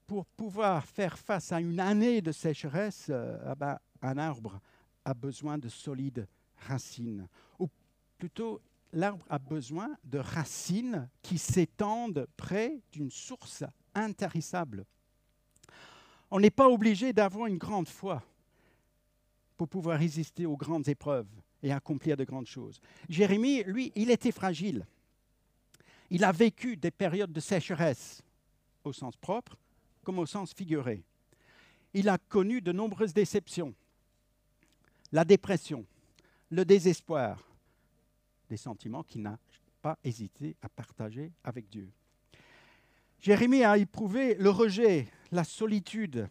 pour 0.07 0.25
pouvoir 0.25 0.85
faire 0.85 1.17
face 1.17 1.51
à 1.51 1.59
une 1.59 1.79
année 1.79 2.21
de 2.21 2.31
sécheresse, 2.31 3.07
euh, 3.09 3.37
ah 3.45 3.55
ben, 3.55 3.79
un 4.01 4.17
arbre 4.17 4.59
a 5.05 5.13
besoin 5.13 5.57
de 5.57 5.69
solides 5.69 6.27
racines. 6.67 7.27
Ou 7.59 7.69
plutôt, 8.17 8.61
l'arbre 8.91 9.25
a 9.29 9.39
besoin 9.39 9.95
de 10.03 10.19
racines 10.19 11.09
qui 11.21 11.37
s'étendent 11.37 12.27
près 12.37 12.81
d'une 12.91 13.11
source 13.11 13.63
intarissable. 13.95 14.85
On 16.31 16.39
n'est 16.39 16.51
pas 16.51 16.69
obligé 16.69 17.13
d'avoir 17.13 17.47
une 17.47 17.57
grande 17.57 17.89
foi 17.89 18.23
pour 19.57 19.67
pouvoir 19.67 19.99
résister 19.99 20.45
aux 20.45 20.57
grandes 20.57 20.87
épreuves 20.87 21.29
et 21.61 21.71
accomplir 21.71 22.17
de 22.17 22.23
grandes 22.23 22.47
choses. 22.47 22.81
Jérémie, 23.07 23.63
lui, 23.63 23.91
il 23.95 24.11
était 24.11 24.31
fragile. 24.31 24.85
Il 26.09 26.23
a 26.23 26.31
vécu 26.31 26.75
des 26.75 26.91
périodes 26.91 27.31
de 27.31 27.39
sécheresse, 27.39 28.21
au 28.83 28.91
sens 28.91 29.15
propre 29.15 29.57
comme 30.03 30.19
au 30.19 30.25
sens 30.25 30.53
figuré. 30.53 31.03
Il 31.93 32.09
a 32.09 32.17
connu 32.17 32.61
de 32.61 32.71
nombreuses 32.71 33.13
déceptions, 33.13 33.73
la 35.11 35.23
dépression, 35.23 35.85
le 36.49 36.65
désespoir, 36.65 37.39
des 38.49 38.57
sentiments 38.57 39.03
qu'il 39.03 39.21
n'a 39.21 39.37
pas 39.81 39.97
hésité 40.03 40.55
à 40.61 40.69
partager 40.69 41.31
avec 41.43 41.69
Dieu. 41.69 41.89
Jérémie 43.19 43.63
a 43.63 43.77
éprouvé 43.77 44.35
le 44.35 44.49
rejet, 44.49 45.07
la 45.31 45.43
solitude, 45.43 46.27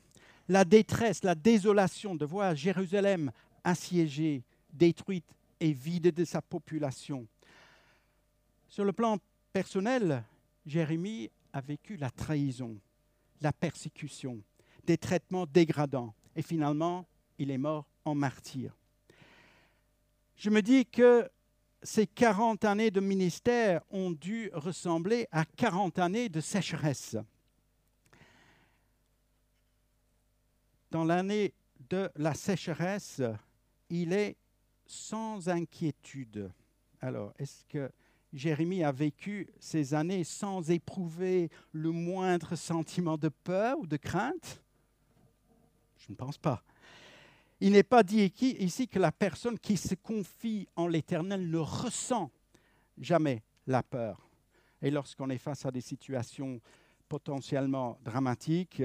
la 0.48 0.64
détresse, 0.64 1.24
la 1.24 1.34
désolation 1.34 2.14
de 2.14 2.24
voir 2.24 2.54
Jérusalem 2.54 3.30
assiégée, 3.64 4.42
détruite 4.72 5.34
et 5.60 5.72
vide 5.72 6.12
de 6.12 6.24
sa 6.24 6.42
population. 6.42 7.26
Sur 8.68 8.84
le 8.84 8.92
plan 8.92 9.18
personnel, 9.52 10.24
Jérémie 10.66 11.30
a 11.52 11.60
vécu 11.60 11.96
la 11.96 12.10
trahison, 12.10 12.78
la 13.42 13.52
persécution, 13.52 14.42
des 14.84 14.98
traitements 14.98 15.46
dégradants. 15.46 16.14
Et 16.34 16.42
finalement, 16.42 17.06
il 17.38 17.50
est 17.50 17.58
mort 17.58 17.86
en 18.04 18.14
martyr. 18.14 18.76
Je 20.36 20.50
me 20.50 20.62
dis 20.62 20.86
que 20.86 21.28
ces 21.82 22.06
40 22.06 22.64
années 22.64 22.90
de 22.90 23.00
ministère 23.00 23.82
ont 23.90 24.10
dû 24.10 24.50
ressembler 24.54 25.26
à 25.30 25.44
40 25.44 25.98
années 25.98 26.28
de 26.28 26.40
sécheresse. 26.40 27.16
Dans 30.90 31.04
l'année 31.04 31.54
de 31.88 32.10
la 32.16 32.34
sécheresse, 32.34 33.22
il 33.88 34.12
est 34.12 34.36
sans 34.86 35.48
inquiétude. 35.48 36.50
Alors, 37.00 37.32
est-ce 37.38 37.64
que 37.64 37.90
Jérémie 38.32 38.82
a 38.82 38.92
vécu 38.92 39.48
ces 39.60 39.92
années 39.92 40.24
sans 40.24 40.70
éprouver 40.70 41.50
le 41.72 41.90
moindre 41.90 42.56
sentiment 42.56 43.18
de 43.18 43.28
peur 43.28 43.78
ou 43.78 43.86
de 43.86 43.96
crainte? 43.98 44.62
Je 45.98 46.06
ne 46.10 46.16
pense 46.16 46.38
pas. 46.38 46.62
Il 47.60 47.72
n'est 47.72 47.82
pas 47.82 48.02
dit 48.02 48.32
ici 48.40 48.88
que 48.88 48.98
la 48.98 49.12
personne 49.12 49.58
qui 49.58 49.76
se 49.76 49.94
confie 49.94 50.66
en 50.74 50.88
l'Éternel 50.88 51.48
ne 51.48 51.58
ressent 51.58 52.30
jamais 52.98 53.42
la 53.66 53.82
peur. 53.82 54.28
Et 54.80 54.90
lorsqu'on 54.90 55.30
est 55.30 55.38
face 55.38 55.64
à 55.64 55.70
des 55.70 55.80
situations 55.80 56.60
potentiellement 57.08 57.98
dramatiques, 58.02 58.82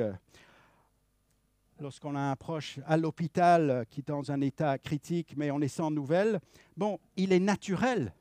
lorsqu'on 1.79 2.15
a 2.15 2.19
un 2.19 2.35
proche 2.35 2.79
à 2.85 2.97
l'hôpital 2.97 3.85
qui 3.89 4.01
est 4.01 4.07
dans 4.07 4.29
un 4.29 4.41
état 4.41 4.77
critique, 4.77 5.35
mais 5.37 5.49
on 5.51 5.61
est 5.61 5.67
sans 5.67 5.89
nouvelles, 5.89 6.39
bon, 6.75 6.99
il 7.15 7.31
est 7.31 7.39
naturel 7.39 8.13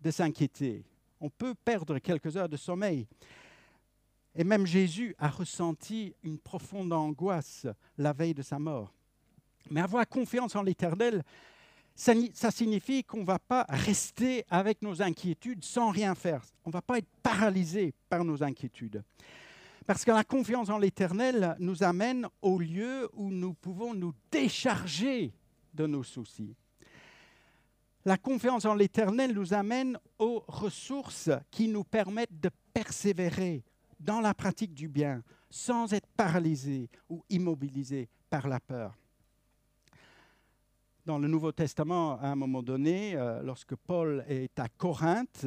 de 0.00 0.10
s'inquiéter. 0.10 0.84
On 1.20 1.28
peut 1.28 1.54
perdre 1.54 1.98
quelques 1.98 2.36
heures 2.36 2.48
de 2.48 2.56
sommeil. 2.56 3.06
Et 4.34 4.44
même 4.44 4.66
Jésus 4.66 5.14
a 5.18 5.28
ressenti 5.28 6.14
une 6.22 6.38
profonde 6.38 6.92
angoisse 6.92 7.66
la 7.98 8.12
veille 8.12 8.34
de 8.34 8.42
sa 8.42 8.58
mort. 8.58 8.92
Mais 9.70 9.80
avoir 9.80 10.08
confiance 10.08 10.56
en 10.56 10.62
l'Éternel, 10.62 11.22
ça, 11.94 12.12
ça, 12.32 12.50
signifie 12.50 13.04
qu'on 13.04 13.20
ne 13.20 13.26
va 13.26 13.38
pas 13.38 13.66
rester 13.68 14.44
avec 14.48 14.80
nos 14.82 15.02
inquiétudes 15.02 15.64
sans 15.64 15.90
rien 15.90 16.14
faire. 16.14 16.42
On 16.64 16.70
ne 16.70 16.72
va 16.72 16.82
pas 16.82 16.98
être 16.98 17.08
paralysé 17.22 17.92
par 18.08 18.24
nos 18.24 18.42
inquiétudes. 18.42 19.02
Parce 19.86 20.04
que 20.04 20.12
la 20.12 20.24
confiance 20.24 20.70
en 20.70 20.78
l'Éternel 20.78 21.56
nous 21.58 21.82
amène 21.82 22.28
au 22.42 22.58
lieu 22.58 23.10
où 23.14 23.30
nous 23.30 23.54
pouvons 23.54 23.92
nous 23.92 24.14
décharger 24.30 25.32
de 25.74 25.86
nos 25.86 26.04
soucis. 26.04 26.54
La 28.06 28.16
confiance 28.16 28.64
en 28.64 28.74
l'Éternel 28.74 29.34
nous 29.34 29.52
amène 29.52 29.98
aux 30.18 30.42
ressources 30.48 31.30
qui 31.50 31.68
nous 31.68 31.84
permettent 31.84 32.40
de 32.40 32.50
persévérer 32.72 33.62
dans 33.98 34.20
la 34.20 34.32
pratique 34.32 34.72
du 34.72 34.88
bien 34.88 35.22
sans 35.50 35.92
être 35.92 36.08
paralysés 36.16 36.88
ou 37.10 37.22
immobilisés 37.28 38.08
par 38.30 38.48
la 38.48 38.58
peur. 38.58 38.96
Dans 41.04 41.18
le 41.18 41.28
Nouveau 41.28 41.52
Testament, 41.52 42.18
à 42.20 42.28
un 42.28 42.36
moment 42.36 42.62
donné, 42.62 43.16
euh, 43.16 43.42
lorsque 43.42 43.74
Paul 43.74 44.24
est 44.28 44.58
à 44.58 44.68
Corinthe, 44.68 45.46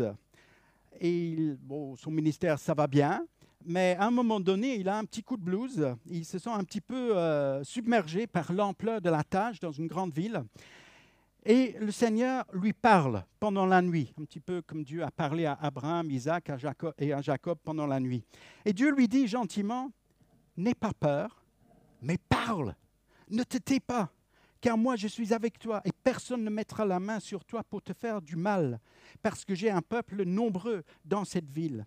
et 0.99 1.55
son 1.97 2.11
ministère, 2.11 2.59
ça 2.59 2.75
va 2.75 2.85
bien, 2.85 3.25
mais 3.65 3.95
à 3.97 4.05
un 4.05 4.11
moment 4.11 4.39
donné, 4.39 4.75
il 4.75 4.89
a 4.89 4.97
un 4.97 5.05
petit 5.05 5.23
coup 5.23 5.37
de 5.37 5.43
blues. 5.43 5.95
Il 6.05 6.25
se 6.25 6.37
sent 6.37 6.49
un 6.49 6.63
petit 6.63 6.81
peu 6.81 7.17
euh, 7.17 7.63
submergé 7.63 8.27
par 8.27 8.51
l'ampleur 8.51 9.01
de 9.01 9.09
la 9.09 9.23
tâche 9.23 9.59
dans 9.59 9.71
une 9.71 9.87
grande 9.87 10.13
ville. 10.13 10.43
Et 11.45 11.75
le 11.79 11.91
Seigneur 11.91 12.45
lui 12.53 12.71
parle 12.71 13.25
pendant 13.39 13.65
la 13.65 13.81
nuit, 13.81 14.13
un 14.17 14.23
petit 14.23 14.39
peu 14.39 14.61
comme 14.61 14.83
Dieu 14.83 15.03
a 15.03 15.11
parlé 15.11 15.45
à 15.45 15.57
Abraham, 15.61 16.09
Isaac 16.09 16.49
et 16.97 17.11
à 17.11 17.21
Jacob 17.21 17.57
pendant 17.61 17.85
la 17.85 17.99
nuit. 17.99 18.23
Et 18.63 18.71
Dieu 18.71 18.91
lui 18.91 19.09
dit 19.09 19.27
gentiment, 19.27 19.91
n'aie 20.55 20.73
pas 20.73 20.93
peur, 20.93 21.43
mais 22.01 22.17
parle, 22.17 22.75
ne 23.29 23.43
te 23.43 23.57
tais 23.57 23.81
pas, 23.81 24.09
car 24.61 24.77
moi 24.77 24.95
je 24.95 25.07
suis 25.07 25.33
avec 25.33 25.59
toi 25.59 25.81
et 25.83 25.91
personne 25.91 26.45
ne 26.45 26.49
mettra 26.49 26.85
la 26.85 27.01
main 27.01 27.19
sur 27.19 27.43
toi 27.43 27.61
pour 27.61 27.81
te 27.81 27.91
faire 27.91 28.21
du 28.21 28.37
mal, 28.37 28.79
parce 29.21 29.43
que 29.43 29.53
j'ai 29.53 29.69
un 29.69 29.81
peuple 29.81 30.23
nombreux 30.23 30.83
dans 31.03 31.25
cette 31.25 31.49
ville. 31.49 31.85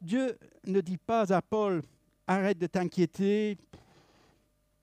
Dieu 0.00 0.36
ne 0.66 0.80
dit 0.80 0.98
pas 0.98 1.32
à 1.32 1.40
Paul, 1.40 1.82
arrête 2.26 2.58
de 2.58 2.66
t'inquiéter, 2.66 3.56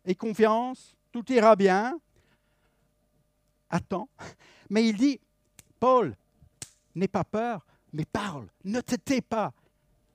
aie 0.05 0.15
confiance, 0.15 0.95
tout 1.11 1.29
ira 1.29 1.57
bien, 1.57 1.99
attends. 3.73 4.07
Mais 4.69 4.87
il 4.87 4.95
dit, 4.95 5.19
Paul, 5.79 6.15
n'aie 6.95 7.07
pas 7.07 7.23
peur, 7.23 7.65
mais 7.91 8.05
parle, 8.05 8.47
ne 8.63 8.79
te 8.79 8.95
tais 8.95 9.21
pas, 9.21 9.53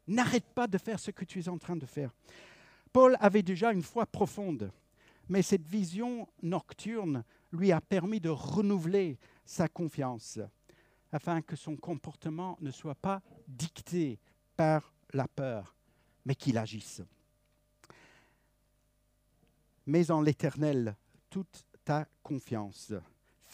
n'arrête 0.07 0.47
pas 0.55 0.67
de 0.67 0.79
faire 0.79 0.99
ce 0.99 1.11
que 1.11 1.25
tu 1.25 1.41
es 1.41 1.49
en 1.49 1.59
train 1.59 1.77
de 1.77 1.85
faire. 1.85 2.13
Paul 2.93 3.17
avait 3.21 3.43
déjà 3.43 3.73
une 3.73 3.83
foi 3.83 4.07
profonde, 4.07 4.73
mais 5.29 5.43
cette 5.43 5.67
vision 5.67 6.29
nocturne 6.43 7.25
lui 7.53 7.73
a 7.73 7.81
permis 7.81 8.21
de 8.21 8.31
renouveler 8.31 9.19
sa 9.45 9.69
confiance, 9.69 10.39
afin 11.13 11.43
que 11.43 11.57
son 11.57 11.77
comportement 11.77 12.57
ne 12.61 12.71
soit 12.71 12.95
pas 12.95 13.23
dicté 13.47 14.19
par 14.57 14.95
la 15.13 15.27
peur, 15.27 15.75
mais 16.25 16.35
qu'il 16.35 16.59
agisse. 16.59 17.03
Mais 19.87 20.11
en 20.11 20.21
l'Éternel, 20.21 20.97
toute 21.31 21.65
ta 21.85 22.07
confiance. 22.23 22.93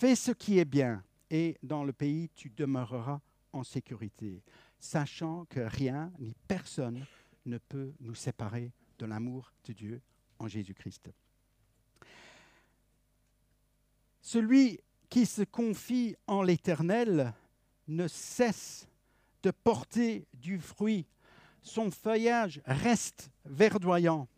Fais 0.05 0.17
ce 0.17 0.33
qui 0.33 0.59
est 0.59 0.67
bien, 0.67 1.03
et 1.31 1.57
dans 1.63 1.83
le 1.83 1.95
pays 1.95 2.29
tu 2.35 2.51
demeureras 2.51 3.23
en 3.55 3.65
sécurité, 3.65 4.43
sachant 4.79 5.47
que 5.47 5.61
rien 5.61 6.13
ni 6.19 6.35
personne 6.47 7.07
ne 7.47 7.57
peut 7.57 7.95
nous 8.01 8.15
séparer 8.15 8.71
de 8.99 9.07
l'amour 9.07 9.51
de 9.65 9.73
Dieu 9.73 10.03
en 10.39 10.47
Jésus-Christ. 10.47 11.11
Celui 14.21 14.79
qui 15.09 15.25
se 15.25 15.41
confie 15.41 16.15
en 16.27 16.43
l'Éternel 16.43 17.33
ne 17.89 18.07
cesse 18.07 18.87
de 19.43 19.53
porter 19.53 20.27
du 20.35 20.61
fruit. 20.61 21.07
Son 21.63 21.91
feuillage 21.91 22.61
reste 22.67 23.31
verdoyant 23.47 24.29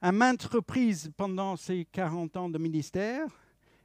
à 0.00 0.12
maintes 0.12 0.44
reprises 0.44 1.12
pendant 1.14 1.56
ses 1.56 1.84
40 1.84 2.38
ans 2.38 2.48
de 2.48 2.56
ministère, 2.56 3.28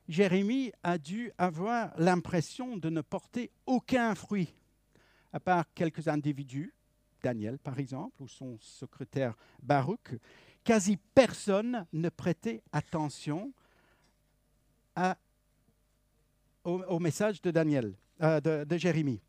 Jérémie 0.08 0.72
a 0.84 0.98
dû 0.98 1.32
avoir 1.38 1.94
l'impression 1.98 2.78
de 2.78 2.90
ne 2.90 3.02
porter 3.02 3.52
aucun 3.66 4.14
fruit, 4.14 4.54
à 5.34 5.40
part 5.40 5.66
quelques 5.74 6.08
individus, 6.08 6.74
Daniel 7.24 7.58
par 7.58 7.80
exemple, 7.80 8.22
ou 8.22 8.28
son 8.28 8.58
secrétaire 8.60 9.36
Baruch. 9.62 10.16
Quasi 10.64 10.98
personne 10.98 11.86
ne 11.94 12.10
prêtait 12.10 12.64
attention 12.72 13.54
au, 16.64 17.00
message 17.00 17.42
de 17.42 17.52
Daniel, 17.52 17.96
euh, 18.22 18.40
de, 18.40 18.78
Jérémie. 18.78 19.22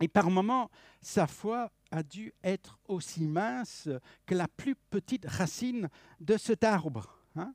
Et 0.00 0.08
par 0.08 0.30
moments, 0.30 0.70
sa 1.00 1.26
foi 1.26 1.70
a 1.90 2.02
dû 2.02 2.32
être 2.42 2.78
aussi 2.88 3.26
mince 3.26 3.88
que 4.26 4.34
la 4.34 4.48
plus 4.48 4.74
petite 4.74 5.26
racine 5.26 5.88
de 6.20 6.36
cet 6.36 6.64
arbre. 6.64 7.18
Hein. 7.36 7.54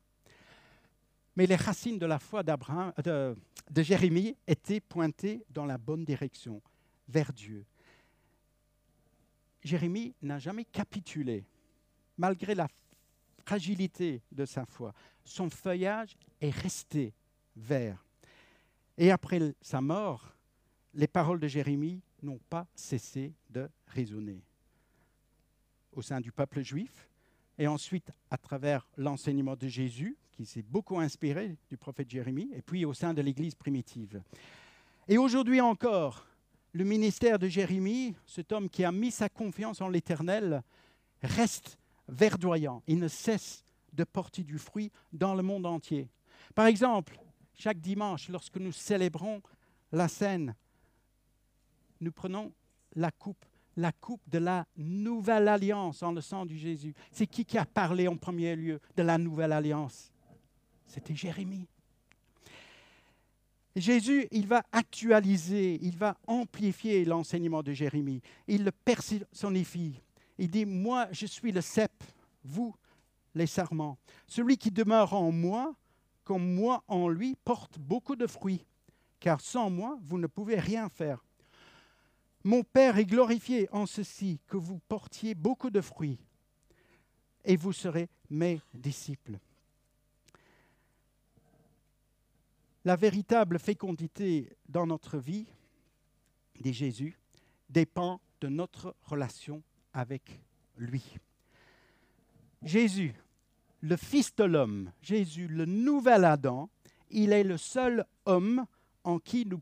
Mais 1.39 1.47
les 1.47 1.55
racines 1.55 1.97
de 1.97 2.05
la 2.05 2.19
foi 2.19 2.43
de, 2.43 3.33
de 3.71 3.81
Jérémie 3.81 4.35
étaient 4.45 4.81
pointées 4.81 5.45
dans 5.49 5.65
la 5.65 5.77
bonne 5.77 6.03
direction, 6.03 6.61
vers 7.07 7.31
Dieu. 7.31 7.65
Jérémie 9.63 10.13
n'a 10.21 10.37
jamais 10.37 10.65
capitulé, 10.65 11.45
malgré 12.17 12.55
la 12.55 12.67
fragilité 13.45 14.21
de 14.33 14.43
sa 14.43 14.65
foi. 14.65 14.93
Son 15.23 15.49
feuillage 15.49 16.17
est 16.41 16.49
resté 16.49 17.13
vert. 17.55 18.05
Et 18.97 19.09
après 19.09 19.55
sa 19.61 19.79
mort, 19.79 20.35
les 20.93 21.07
paroles 21.07 21.39
de 21.39 21.47
Jérémie 21.47 22.01
n'ont 22.21 22.41
pas 22.49 22.67
cessé 22.75 23.33
de 23.49 23.69
résonner 23.87 24.43
au 25.93 26.01
sein 26.01 26.19
du 26.19 26.33
peuple 26.33 26.63
juif 26.63 27.07
et 27.57 27.65
ensuite 27.65 28.11
à 28.29 28.37
travers 28.37 28.85
l'enseignement 28.97 29.55
de 29.55 29.69
Jésus, 29.69 30.17
qui 30.39 30.45
s'est 30.45 30.61
beaucoup 30.61 30.97
inspiré 31.01 31.57
du 31.67 31.75
prophète 31.75 32.09
Jérémie, 32.09 32.49
et 32.53 32.61
puis 32.61 32.85
au 32.85 32.93
sein 32.93 33.13
de 33.13 33.21
l'Église 33.21 33.55
primitive. 33.55 34.21
Et 35.09 35.17
aujourd'hui 35.17 35.59
encore, 35.59 36.25
le 36.71 36.85
ministère 36.85 37.37
de 37.37 37.49
Jérémie, 37.49 38.15
cet 38.25 38.53
homme 38.53 38.69
qui 38.69 38.85
a 38.85 38.91
mis 38.93 39.11
sa 39.11 39.27
confiance 39.27 39.81
en 39.81 39.89
l'Éternel, 39.89 40.63
reste 41.21 41.77
verdoyant. 42.07 42.81
Il 42.87 42.99
ne 42.99 43.09
cesse 43.09 43.65
de 43.91 44.05
porter 44.05 44.43
du 44.43 44.57
fruit 44.57 44.93
dans 45.11 45.35
le 45.35 45.43
monde 45.43 45.65
entier. 45.65 46.07
Par 46.55 46.67
exemple, 46.67 47.19
chaque 47.53 47.81
dimanche, 47.81 48.29
lorsque 48.29 48.55
nous 48.55 48.71
célébrons 48.71 49.41
la 49.91 50.07
scène, 50.07 50.55
nous 51.99 52.13
prenons 52.13 52.53
la 52.95 53.11
coupe, 53.11 53.43
la 53.75 53.91
coupe 53.91 54.23
de 54.29 54.37
la 54.37 54.65
nouvelle 54.77 55.49
alliance 55.49 56.01
en 56.01 56.13
le 56.13 56.21
sang 56.21 56.45
du 56.45 56.57
Jésus. 56.57 56.93
C'est 57.11 57.27
qui 57.27 57.43
qui 57.43 57.57
a 57.57 57.65
parlé 57.65 58.07
en 58.07 58.15
premier 58.15 58.55
lieu 58.55 58.79
de 58.95 59.03
la 59.03 59.17
nouvelle 59.17 59.51
alliance? 59.51 60.13
C'était 60.89 61.15
Jérémie. 61.15 61.67
Jésus, 63.75 64.27
il 64.31 64.47
va 64.47 64.63
actualiser, 64.71 65.79
il 65.83 65.95
va 65.95 66.17
amplifier 66.25 67.05
l'enseignement 67.05 67.61
de 67.61 67.71
Jérémie. 67.71 68.21
Il 68.47 68.63
le 68.63 68.71
personnifie. 68.71 70.01
Il 70.39 70.49
dit, 70.49 70.65
moi, 70.65 71.07
je 71.11 71.27
suis 71.27 71.51
le 71.51 71.61
cep, 71.61 71.91
vous, 72.43 72.75
les 73.35 73.45
sarments. 73.45 73.99
Celui 74.27 74.57
qui 74.57 74.71
demeure 74.71 75.13
en 75.13 75.31
moi, 75.31 75.75
comme 76.23 76.55
moi 76.55 76.83
en 76.87 77.07
lui, 77.07 77.35
porte 77.45 77.77
beaucoup 77.77 78.15
de 78.15 78.25
fruits, 78.25 78.65
car 79.19 79.41
sans 79.41 79.69
moi, 79.69 79.99
vous 80.01 80.17
ne 80.17 80.27
pouvez 80.27 80.59
rien 80.59 80.89
faire. 80.89 81.23
Mon 82.43 82.63
Père 82.63 82.97
est 82.97 83.05
glorifié 83.05 83.69
en 83.71 83.85
ceci, 83.85 84.39
que 84.47 84.57
vous 84.57 84.79
portiez 84.87 85.35
beaucoup 85.35 85.69
de 85.69 85.81
fruits, 85.81 86.17
et 87.45 87.55
vous 87.55 87.73
serez 87.73 88.09
mes 88.29 88.59
disciples. 88.73 89.39
La 92.85 92.95
véritable 92.95 93.59
fécondité 93.59 94.55
dans 94.67 94.87
notre 94.87 95.17
vie, 95.17 95.45
dit 96.61 96.73
Jésus, 96.73 97.19
dépend 97.69 98.21
de 98.41 98.47
notre 98.47 98.95
relation 99.03 99.61
avec 99.93 100.41
lui. 100.77 101.03
Jésus, 102.63 103.13
le 103.81 103.95
Fils 103.95 104.35
de 104.35 104.43
l'homme, 104.43 104.91
Jésus, 105.01 105.47
le 105.47 105.65
nouvel 105.65 106.25
Adam, 106.25 106.69
il 107.09 107.31
est 107.31 107.43
le 107.43 107.57
seul 107.57 108.05
homme 108.25 108.65
en 109.03 109.19
qui 109.19 109.45
nous 109.45 109.61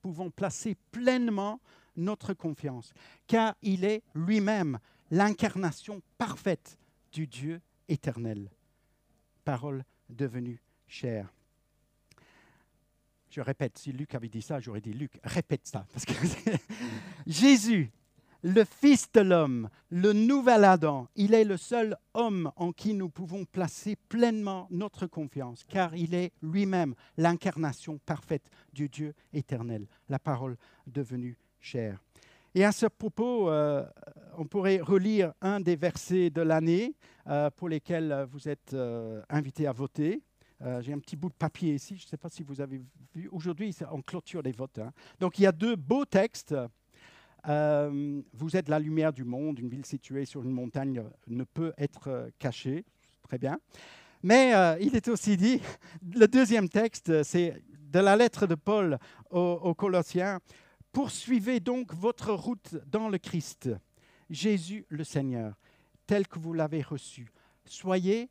pouvons, 0.00 0.30
placer 0.30 0.76
pleinement 0.92 1.60
notre 1.96 2.32
confiance, 2.32 2.92
car 3.26 3.56
il 3.62 3.84
est 3.84 4.02
lui-même 4.14 4.78
l'incarnation 5.10 6.00
parfaite 6.16 6.78
du 7.12 7.26
Dieu 7.26 7.60
éternel. 7.88 8.50
Parole 9.44 9.84
devenue 10.08 10.60
chair. 10.86 11.32
Je 13.30 13.40
répète, 13.40 13.78
si 13.78 13.92
Luc 13.92 14.14
avait 14.14 14.28
dit 14.28 14.42
ça, 14.42 14.60
j'aurais 14.60 14.80
dit 14.80 14.92
Luc, 14.92 15.12
répète 15.22 15.66
ça. 15.66 15.86
Jésus, 17.26 17.90
le 18.42 18.64
Fils 18.64 19.10
de 19.12 19.20
l'homme, 19.20 19.68
le 19.90 20.12
nouvel 20.12 20.64
Adam, 20.64 21.08
il 21.16 21.34
est 21.34 21.44
le 21.44 21.56
seul 21.56 21.96
homme 22.14 22.52
en 22.56 22.72
qui 22.72 22.94
nous 22.94 23.08
pouvons 23.08 23.44
placer 23.44 23.96
pleinement 24.08 24.68
notre 24.70 25.06
confiance, 25.06 25.64
car 25.68 25.94
il 25.94 26.14
est 26.14 26.32
lui-même 26.42 26.94
l'incarnation 27.16 27.98
parfaite 27.98 28.48
du 28.72 28.88
Dieu 28.88 29.14
éternel, 29.32 29.86
la 30.08 30.18
parole 30.18 30.56
devenue 30.86 31.36
chair. 31.60 31.98
Et 32.54 32.64
à 32.64 32.72
ce 32.72 32.86
propos, 32.86 33.50
euh, 33.50 33.84
on 34.36 34.44
pourrait 34.46 34.78
relire 34.78 35.32
un 35.42 35.60
des 35.60 35.76
versets 35.76 36.30
de 36.30 36.40
l'année 36.40 36.94
euh, 37.26 37.50
pour 37.50 37.68
lesquels 37.68 38.26
vous 38.30 38.48
êtes 38.48 38.72
euh, 38.72 39.20
invités 39.28 39.66
à 39.66 39.72
voter. 39.72 40.22
J'ai 40.80 40.92
un 40.92 40.98
petit 40.98 41.16
bout 41.16 41.28
de 41.28 41.34
papier 41.34 41.74
ici, 41.74 41.96
je 41.96 42.04
ne 42.04 42.08
sais 42.08 42.16
pas 42.16 42.28
si 42.28 42.42
vous 42.42 42.60
avez 42.60 42.80
vu. 43.14 43.28
Aujourd'hui, 43.30 43.76
on 43.92 44.02
clôture 44.02 44.42
les 44.42 44.52
votes. 44.52 44.78
Hein. 44.78 44.92
Donc 45.20 45.38
il 45.38 45.42
y 45.42 45.46
a 45.46 45.52
deux 45.52 45.76
beaux 45.76 46.04
textes. 46.04 46.54
vous 47.44 48.56
êtes 48.56 48.68
la 48.68 48.78
lumière 48.78 49.12
du 49.12 49.24
monde, 49.24 49.58
une 49.58 49.68
ville 49.68 49.86
située 49.86 50.24
sur 50.24 50.42
une 50.42 50.50
montagne 50.50 51.02
ne 51.26 51.44
peut 51.44 51.72
être 51.78 52.30
cachée. 52.38 52.84
Très 53.22 53.38
bien. 53.38 53.58
Mais 54.22 54.52
il 54.80 54.96
est 54.96 55.08
aussi 55.08 55.36
dit, 55.36 55.60
le 56.14 56.26
deuxième 56.26 56.68
texte, 56.68 57.22
c'est 57.22 57.62
de 57.80 57.98
la 58.00 58.16
lettre 58.16 58.46
de 58.46 58.54
Paul 58.54 58.98
aux 59.30 59.74
Colossiens. 59.74 60.40
Poursuivez 60.92 61.60
donc 61.60 61.94
votre 61.94 62.32
route 62.32 62.76
dans 62.86 63.08
le 63.08 63.18
Christ, 63.18 63.70
Jésus 64.30 64.86
le 64.88 65.04
Seigneur, 65.04 65.54
tel 66.06 66.26
que 66.26 66.38
vous 66.38 66.52
l'avez 66.52 66.82
reçu. 66.82 67.30
Soyez, 67.64 68.30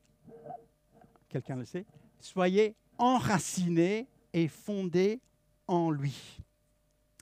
quelqu'un 1.30 1.56
le 1.56 1.66
sait, 1.66 1.86
soyez 2.20 2.76
enracinés 2.98 4.08
et 4.34 4.48
fondés 4.48 5.20
en 5.68 5.92
lui. 5.92 6.40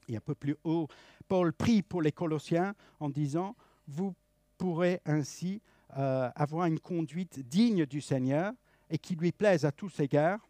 Et 0.07 0.17
un 0.17 0.21
peu 0.21 0.35
plus 0.35 0.55
haut, 0.63 0.87
Paul 1.27 1.53
prie 1.53 1.81
pour 1.81 2.01
les 2.01 2.11
Colossiens 2.11 2.75
en 2.99 3.09
disant, 3.09 3.55
vous 3.87 4.13
pourrez 4.57 5.01
ainsi 5.05 5.61
euh, 5.97 6.29
avoir 6.35 6.65
une 6.65 6.79
conduite 6.79 7.39
digne 7.39 7.85
du 7.85 8.01
Seigneur 8.01 8.53
et 8.89 8.97
qui 8.97 9.15
lui 9.15 9.31
plaise 9.31 9.65
à 9.65 9.71
tous 9.71 9.99
égards, 9.99 10.47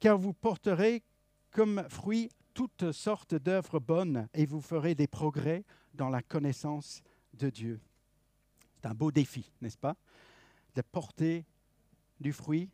car 0.00 0.18
vous 0.18 0.34
porterez 0.34 1.02
comme 1.50 1.84
fruit 1.88 2.28
toutes 2.52 2.92
sortes 2.92 3.34
d'œuvres 3.34 3.80
bonnes 3.80 4.28
et 4.34 4.46
vous 4.46 4.60
ferez 4.60 4.94
des 4.94 5.06
progrès 5.06 5.64
dans 5.94 6.08
la 6.08 6.22
connaissance 6.22 7.02
de 7.32 7.50
Dieu. 7.50 7.80
C'est 8.76 8.86
un 8.86 8.94
beau 8.94 9.10
défi, 9.10 9.50
n'est-ce 9.60 9.78
pas? 9.78 9.96
De 10.74 10.82
porter 10.82 11.44
du 12.20 12.32
fruit, 12.32 12.68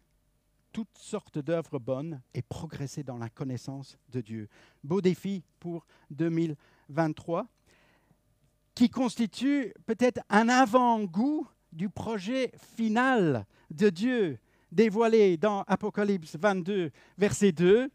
toutes 0.73 0.99
sortes 0.99 1.39
d'œuvres 1.39 1.79
bonnes 1.79 2.21
et 2.35 2.43
progresser 2.43 3.03
dans 3.03 3.18
la 3.18 3.29
connaissance 3.29 3.99
de 4.11 4.21
Dieu. 4.21 4.49
Beau 4.85 5.01
défi 5.01 5.43
pour 5.59 5.87
2023 6.11 7.47
qui 8.75 8.89
constitue 8.89 9.75
peut-être 9.87 10.21
un 10.29 10.49
avant-goût 10.49 11.47
du 11.73 11.89
projet 11.89 12.53
final 12.77 13.47
de 13.71 13.91
Dieu 13.91 14.39
dévoilé 14.73 15.37
dans 15.37 15.62
Apocalypse 15.62 16.37
22, 16.37 16.91
verset 17.18 17.53
2 17.53 17.91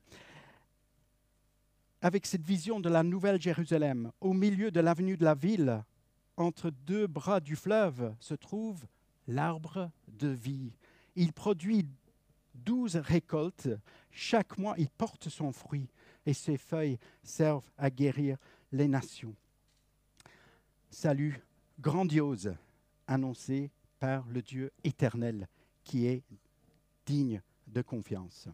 avec 2.02 2.28
cette 2.28 2.46
vision 2.46 2.80
de 2.80 2.88
la 2.88 3.02
nouvelle 3.02 3.42
Jérusalem, 3.42 4.12
au 4.22 4.34
milieu 4.34 4.70
de 4.70 4.80
l'avenue 4.80 5.18
de 5.18 5.24
la 5.24 5.34
ville, 5.34 5.84
entre 6.38 6.70
deux 6.70 7.08
bras 7.08 7.40
du 7.40 7.56
fleuve, 7.56 8.14
se 8.20 8.36
trouve 8.36 8.86
l'arbre 9.28 9.90
de 10.08 10.28
vie. 10.28 10.78
Il 11.16 11.34
produit 11.34 11.88
douze 12.66 12.96
récoltes. 12.98 13.70
Chaque 14.12 14.58
mois, 14.58 14.76
il 14.78 14.90
porte 14.90 15.30
son 15.30 15.52
fruit 15.52 15.88
et 16.26 16.34
ses 16.34 16.58
feuilles 16.58 16.98
servent 17.24 17.70
à 17.78 17.90
guérir 17.90 18.38
les 18.72 18.88
nations. 18.88 19.36
Salut 20.90 21.42
grandiose 21.80 22.56
annoncé 23.08 23.70
par 24.00 24.26
le 24.28 24.42
Dieu 24.42 24.72
éternel 24.84 25.48
qui 25.84 26.08
est 26.08 26.24
digne 27.06 27.42
de 27.68 27.82
confiance. 27.82 28.48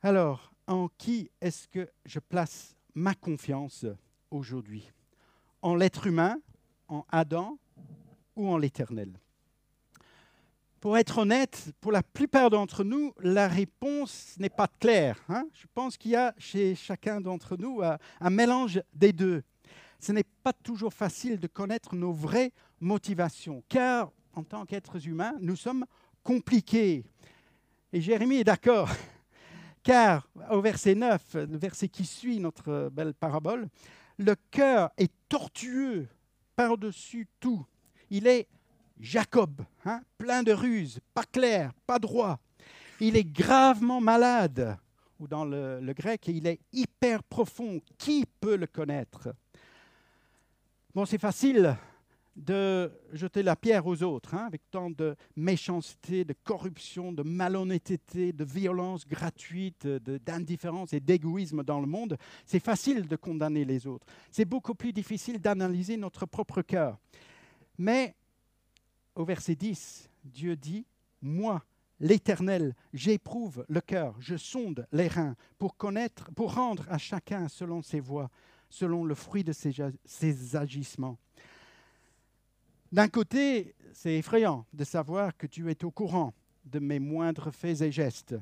Alors, 0.00 0.52
en 0.66 0.88
qui 0.96 1.30
est-ce 1.40 1.68
que 1.68 1.90
je 2.04 2.18
place 2.18 2.76
ma 2.94 3.14
confiance 3.14 3.84
aujourd'hui? 4.30 4.90
En 5.60 5.74
l'être 5.74 6.06
humain, 6.06 6.40
en 6.88 7.04
Adam 7.10 7.58
ou 8.34 8.48
en 8.48 8.58
l'Éternel? 8.58 9.12
Pour 10.82 10.98
être 10.98 11.18
honnête, 11.18 11.72
pour 11.80 11.92
la 11.92 12.02
plupart 12.02 12.50
d'entre 12.50 12.82
nous, 12.82 13.14
la 13.20 13.46
réponse 13.46 14.34
n'est 14.40 14.50
pas 14.50 14.66
claire. 14.66 15.16
Hein. 15.28 15.46
je 15.52 15.66
pense 15.72 15.96
qu'il 15.96 16.10
y 16.10 16.16
a 16.16 16.34
chez 16.38 16.74
chacun 16.74 17.20
d'entre 17.20 17.56
nous 17.56 17.82
un, 17.82 18.30
mélange 18.30 18.82
des 18.92 19.12
deux. 19.12 19.44
Ce 20.00 20.10
n'est 20.10 20.24
pas 20.42 20.52
toujours 20.52 20.92
facile 20.92 21.38
de 21.38 21.46
connaître 21.46 21.94
nos 21.94 22.10
vraies 22.10 22.50
motivations, 22.80 23.62
car 23.68 24.10
en 24.34 24.42
tant 24.42 24.66
qu'êtres 24.66 25.06
humains, 25.06 25.34
nous 25.40 25.54
sommes 25.54 25.86
compliqués. 26.24 27.04
Et 27.92 28.00
Jérémie 28.00 28.38
est 28.38 28.44
d'accord. 28.44 28.90
Car 29.84 30.28
au 30.50 30.60
verset 30.60 30.96
9, 30.96 31.34
le 31.48 31.58
verset 31.58 31.88
qui 31.88 32.04
suit 32.04 32.40
notre 32.40 32.90
belle 32.92 33.14
parabole, 33.14 33.68
le 34.18 34.34
cœur 34.50 34.90
est 34.96 35.12
tortueux 35.28 36.08
par-dessus 36.56 37.28
tout. 37.38 37.64
Il 38.10 38.26
est 38.26 38.48
Jacob, 39.02 39.62
hein, 39.84 40.00
plein 40.16 40.44
de 40.44 40.52
ruses, 40.52 41.00
pas 41.12 41.24
clair, 41.24 41.72
pas 41.86 41.98
droit. 41.98 42.38
Il 43.00 43.16
est 43.16 43.24
gravement 43.24 44.00
malade, 44.00 44.78
ou 45.18 45.26
dans 45.26 45.44
le, 45.44 45.92
grec, 45.92 46.28
il 46.28 46.46
est 46.46 46.60
hyper 46.72 47.24
profond. 47.24 47.80
Qui 47.98 48.24
peut 48.40 48.54
le 48.54 48.68
connaître? 48.68 49.34
Bon, 50.94 51.04
c'est 51.04 51.18
facile 51.18 51.76
de 52.36 52.92
jeter 53.12 53.42
la 53.42 53.56
pierre 53.56 53.86
aux 53.86 54.04
autres, 54.04 54.36
hein, 54.36 54.46
avec 54.46 54.62
tant 54.70 54.88
de 54.88 55.16
méchanceté, 55.34 56.24
de 56.24 56.34
corruption, 56.44 57.12
de 57.12 57.24
malhonnêteté, 57.24 58.32
de 58.32 58.44
violence 58.44 59.06
gratuite, 59.06 59.84
d'indifférence 59.86 60.92
et 60.92 61.00
d'égoïsme 61.00 61.64
dans 61.64 61.80
le 61.80 61.88
monde, 61.88 62.16
c'est 62.46 62.62
facile 62.62 63.08
de 63.08 63.16
condamner 63.16 63.64
les 63.64 63.88
autres. 63.88 64.06
C'est 64.30 64.44
beaucoup 64.44 64.76
plus 64.76 64.92
difficile 64.92 65.40
d'analyser 65.40 65.96
notre 65.96 66.24
propre 66.24 66.62
cœur. 66.62 66.98
Mais 67.78 68.14
au 69.14 69.24
verset 69.24 69.54
10, 69.54 70.10
Dieu 70.24 70.56
dit, 70.56 70.86
moi, 71.20 71.64
l'Éternel, 72.00 72.74
j'éprouve 72.92 73.64
le 73.68 73.80
cœur, 73.80 74.16
je 74.18 74.36
sonde 74.36 74.86
les 74.92 75.08
reins 75.08 75.36
pour 75.58 75.76
connaître, 75.76 76.30
pour 76.32 76.54
rendre 76.54 76.84
à 76.90 76.98
chacun 76.98 77.48
selon 77.48 77.82
ses 77.82 78.00
voies, 78.00 78.30
selon 78.68 79.04
le 79.04 79.14
fruit 79.14 79.44
de 79.44 79.52
ses, 79.52 79.72
ses 80.04 80.56
agissements. 80.56 81.18
D'un 82.90 83.08
côté, 83.08 83.74
c'est 83.92 84.16
effrayant 84.16 84.66
de 84.72 84.84
savoir 84.84 85.36
que 85.36 85.46
tu 85.46 85.70
es 85.70 85.84
au 85.84 85.90
courant 85.90 86.34
de 86.64 86.78
mes 86.78 86.98
moindres 86.98 87.52
faits 87.52 87.80
et 87.80 87.92
gestes, 87.92 88.34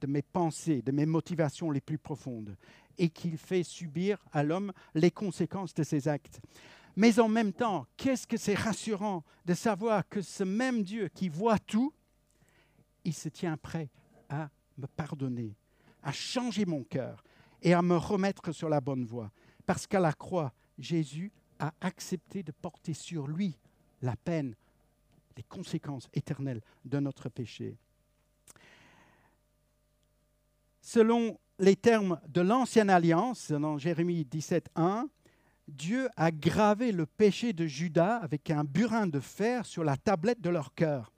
de 0.00 0.06
mes 0.06 0.22
pensées, 0.22 0.82
de 0.82 0.92
mes 0.92 1.06
motivations 1.06 1.70
les 1.70 1.80
plus 1.80 1.98
profondes, 1.98 2.56
et 2.98 3.08
qu'il 3.08 3.38
fait 3.38 3.62
subir 3.62 4.24
à 4.32 4.42
l'homme 4.42 4.72
les 4.94 5.10
conséquences 5.10 5.74
de 5.74 5.82
ses 5.82 6.08
actes. 6.08 6.40
Mais 6.96 7.18
en 7.18 7.28
même 7.28 7.52
temps, 7.52 7.86
qu'est-ce 7.96 8.26
que 8.26 8.36
c'est 8.36 8.54
rassurant 8.54 9.24
de 9.44 9.54
savoir 9.54 10.08
que 10.08 10.22
ce 10.22 10.44
même 10.44 10.82
Dieu 10.82 11.08
qui 11.08 11.28
voit 11.28 11.58
tout, 11.58 11.92
il 13.04 13.12
se 13.14 13.28
tient 13.28 13.56
prêt 13.56 13.90
à 14.28 14.48
me 14.78 14.86
pardonner, 14.86 15.56
à 16.02 16.12
changer 16.12 16.64
mon 16.64 16.84
cœur 16.84 17.22
et 17.62 17.74
à 17.74 17.82
me 17.82 17.96
remettre 17.96 18.52
sur 18.52 18.68
la 18.68 18.80
bonne 18.80 19.04
voie. 19.04 19.30
Parce 19.66 19.86
qu'à 19.86 20.00
la 20.00 20.12
croix, 20.12 20.52
Jésus 20.78 21.32
a 21.58 21.72
accepté 21.80 22.42
de 22.42 22.52
porter 22.52 22.94
sur 22.94 23.26
lui 23.26 23.58
la 24.02 24.16
peine, 24.16 24.54
les 25.36 25.42
conséquences 25.42 26.08
éternelles 26.12 26.60
de 26.84 27.00
notre 27.00 27.28
péché. 27.28 27.76
Selon 30.80 31.38
les 31.58 31.76
termes 31.76 32.20
de 32.28 32.40
l'Ancienne 32.40 32.90
Alliance, 32.90 33.50
dans 33.50 33.78
Jérémie 33.78 34.26
17.1, 34.30 35.08
Dieu 35.68 36.08
a 36.16 36.30
gravé 36.30 36.92
le 36.92 37.06
péché 37.06 37.52
de 37.52 37.66
Judas 37.66 38.18
avec 38.18 38.50
un 38.50 38.64
burin 38.64 39.06
de 39.06 39.20
fer 39.20 39.64
sur 39.64 39.84
la 39.84 39.96
tablette 39.96 40.40
de 40.40 40.50
leur 40.50 40.74
cœur. 40.74 41.12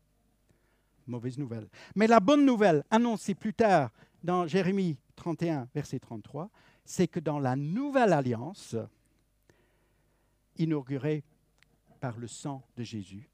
Mauvaise 1.07 1.39
nouvelle. 1.39 1.69
Mais 1.95 2.07
la 2.07 2.21
bonne 2.21 2.45
nouvelle, 2.45 2.85
annoncée 2.91 3.35
plus 3.35 3.55
tard 3.55 3.91
dans 4.23 4.47
Jérémie 4.47 4.97
31, 5.17 5.69
verset 5.75 5.99
33, 5.99 6.51
c'est 6.85 7.09
que 7.09 7.21
dans 7.21 7.39
la 7.39 7.57
nouvelle 7.57 8.13
alliance, 8.13 8.77
inaugurée 10.57 11.23
par 12.01 12.19
le 12.19 12.29
sang 12.29 12.63
de 12.77 12.83
Jésus, 12.83 13.29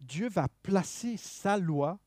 Dieu 0.00 0.28
va 0.28 0.48
placer 0.62 1.16
sa 1.16 1.56
loi 1.56 1.98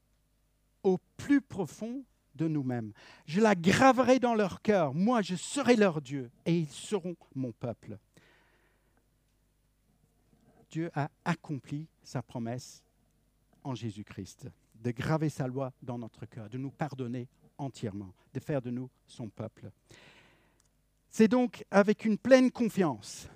au 0.84 0.99
plus 1.18 1.41
profond 1.41 2.03
de 2.40 2.48
nous-mêmes. 2.48 2.94
Je 3.26 3.42
la 3.42 3.54
graverai 3.54 4.20
dans 4.20 4.34
leur 4.34 4.62
cœur. 4.62 4.94
Moi, 4.94 5.22
je 5.22 5.36
serai 5.36 5.76
leur 5.76 6.02
Dieu 6.02 6.32
et 6.46 6.58
ils 6.58 6.70
seront 6.70 7.16
mon 7.36 7.52
peuple. 7.52 7.98
Dieu 10.72 10.90
a 10.96 11.10
accompli 11.26 11.88
sa 12.02 12.22
promesse 12.22 12.84
en 13.64 13.76
Jésus-Christ, 13.76 14.48
de 14.76 14.92
graver 14.92 15.30
sa 15.30 15.48
loi 15.48 15.74
dans 15.82 15.98
notre 15.98 16.26
cœur, 16.26 16.50
de 16.50 16.58
nous 16.58 16.72
pardonner 16.72 17.28
entièrement, 17.58 18.14
de 18.34 18.40
faire 18.40 18.62
de 18.62 18.70
nous 18.70 18.90
son 19.06 19.30
peuple. 19.30 19.70
C'est 21.10 21.28
donc 21.28 21.66
avec 21.72 22.06
une 22.06 22.18
pleine 22.18 22.52
confiance 22.52 23.28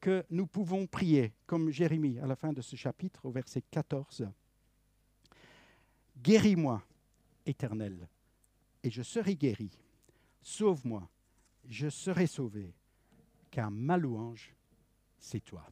que 0.00 0.24
nous 0.30 0.46
pouvons 0.46 0.86
prier, 0.86 1.32
comme 1.46 1.70
Jérémie 1.70 2.18
à 2.18 2.26
la 2.26 2.36
fin 2.36 2.52
de 2.52 2.60
ce 2.60 2.76
chapitre, 2.76 3.24
au 3.24 3.30
verset 3.30 3.62
14. 3.70 4.28
Guéris-moi, 6.22 6.82
Éternel, 7.46 8.08
et 8.82 8.90
je 8.90 9.02
serai 9.02 9.36
guéri. 9.36 9.70
Sauve-moi, 10.42 11.08
je 11.64 11.88
serai 11.88 12.26
sauvé, 12.26 12.74
car 13.50 13.70
ma 13.70 13.96
louange, 13.96 14.54
c'est 15.18 15.40
toi. 15.40 15.66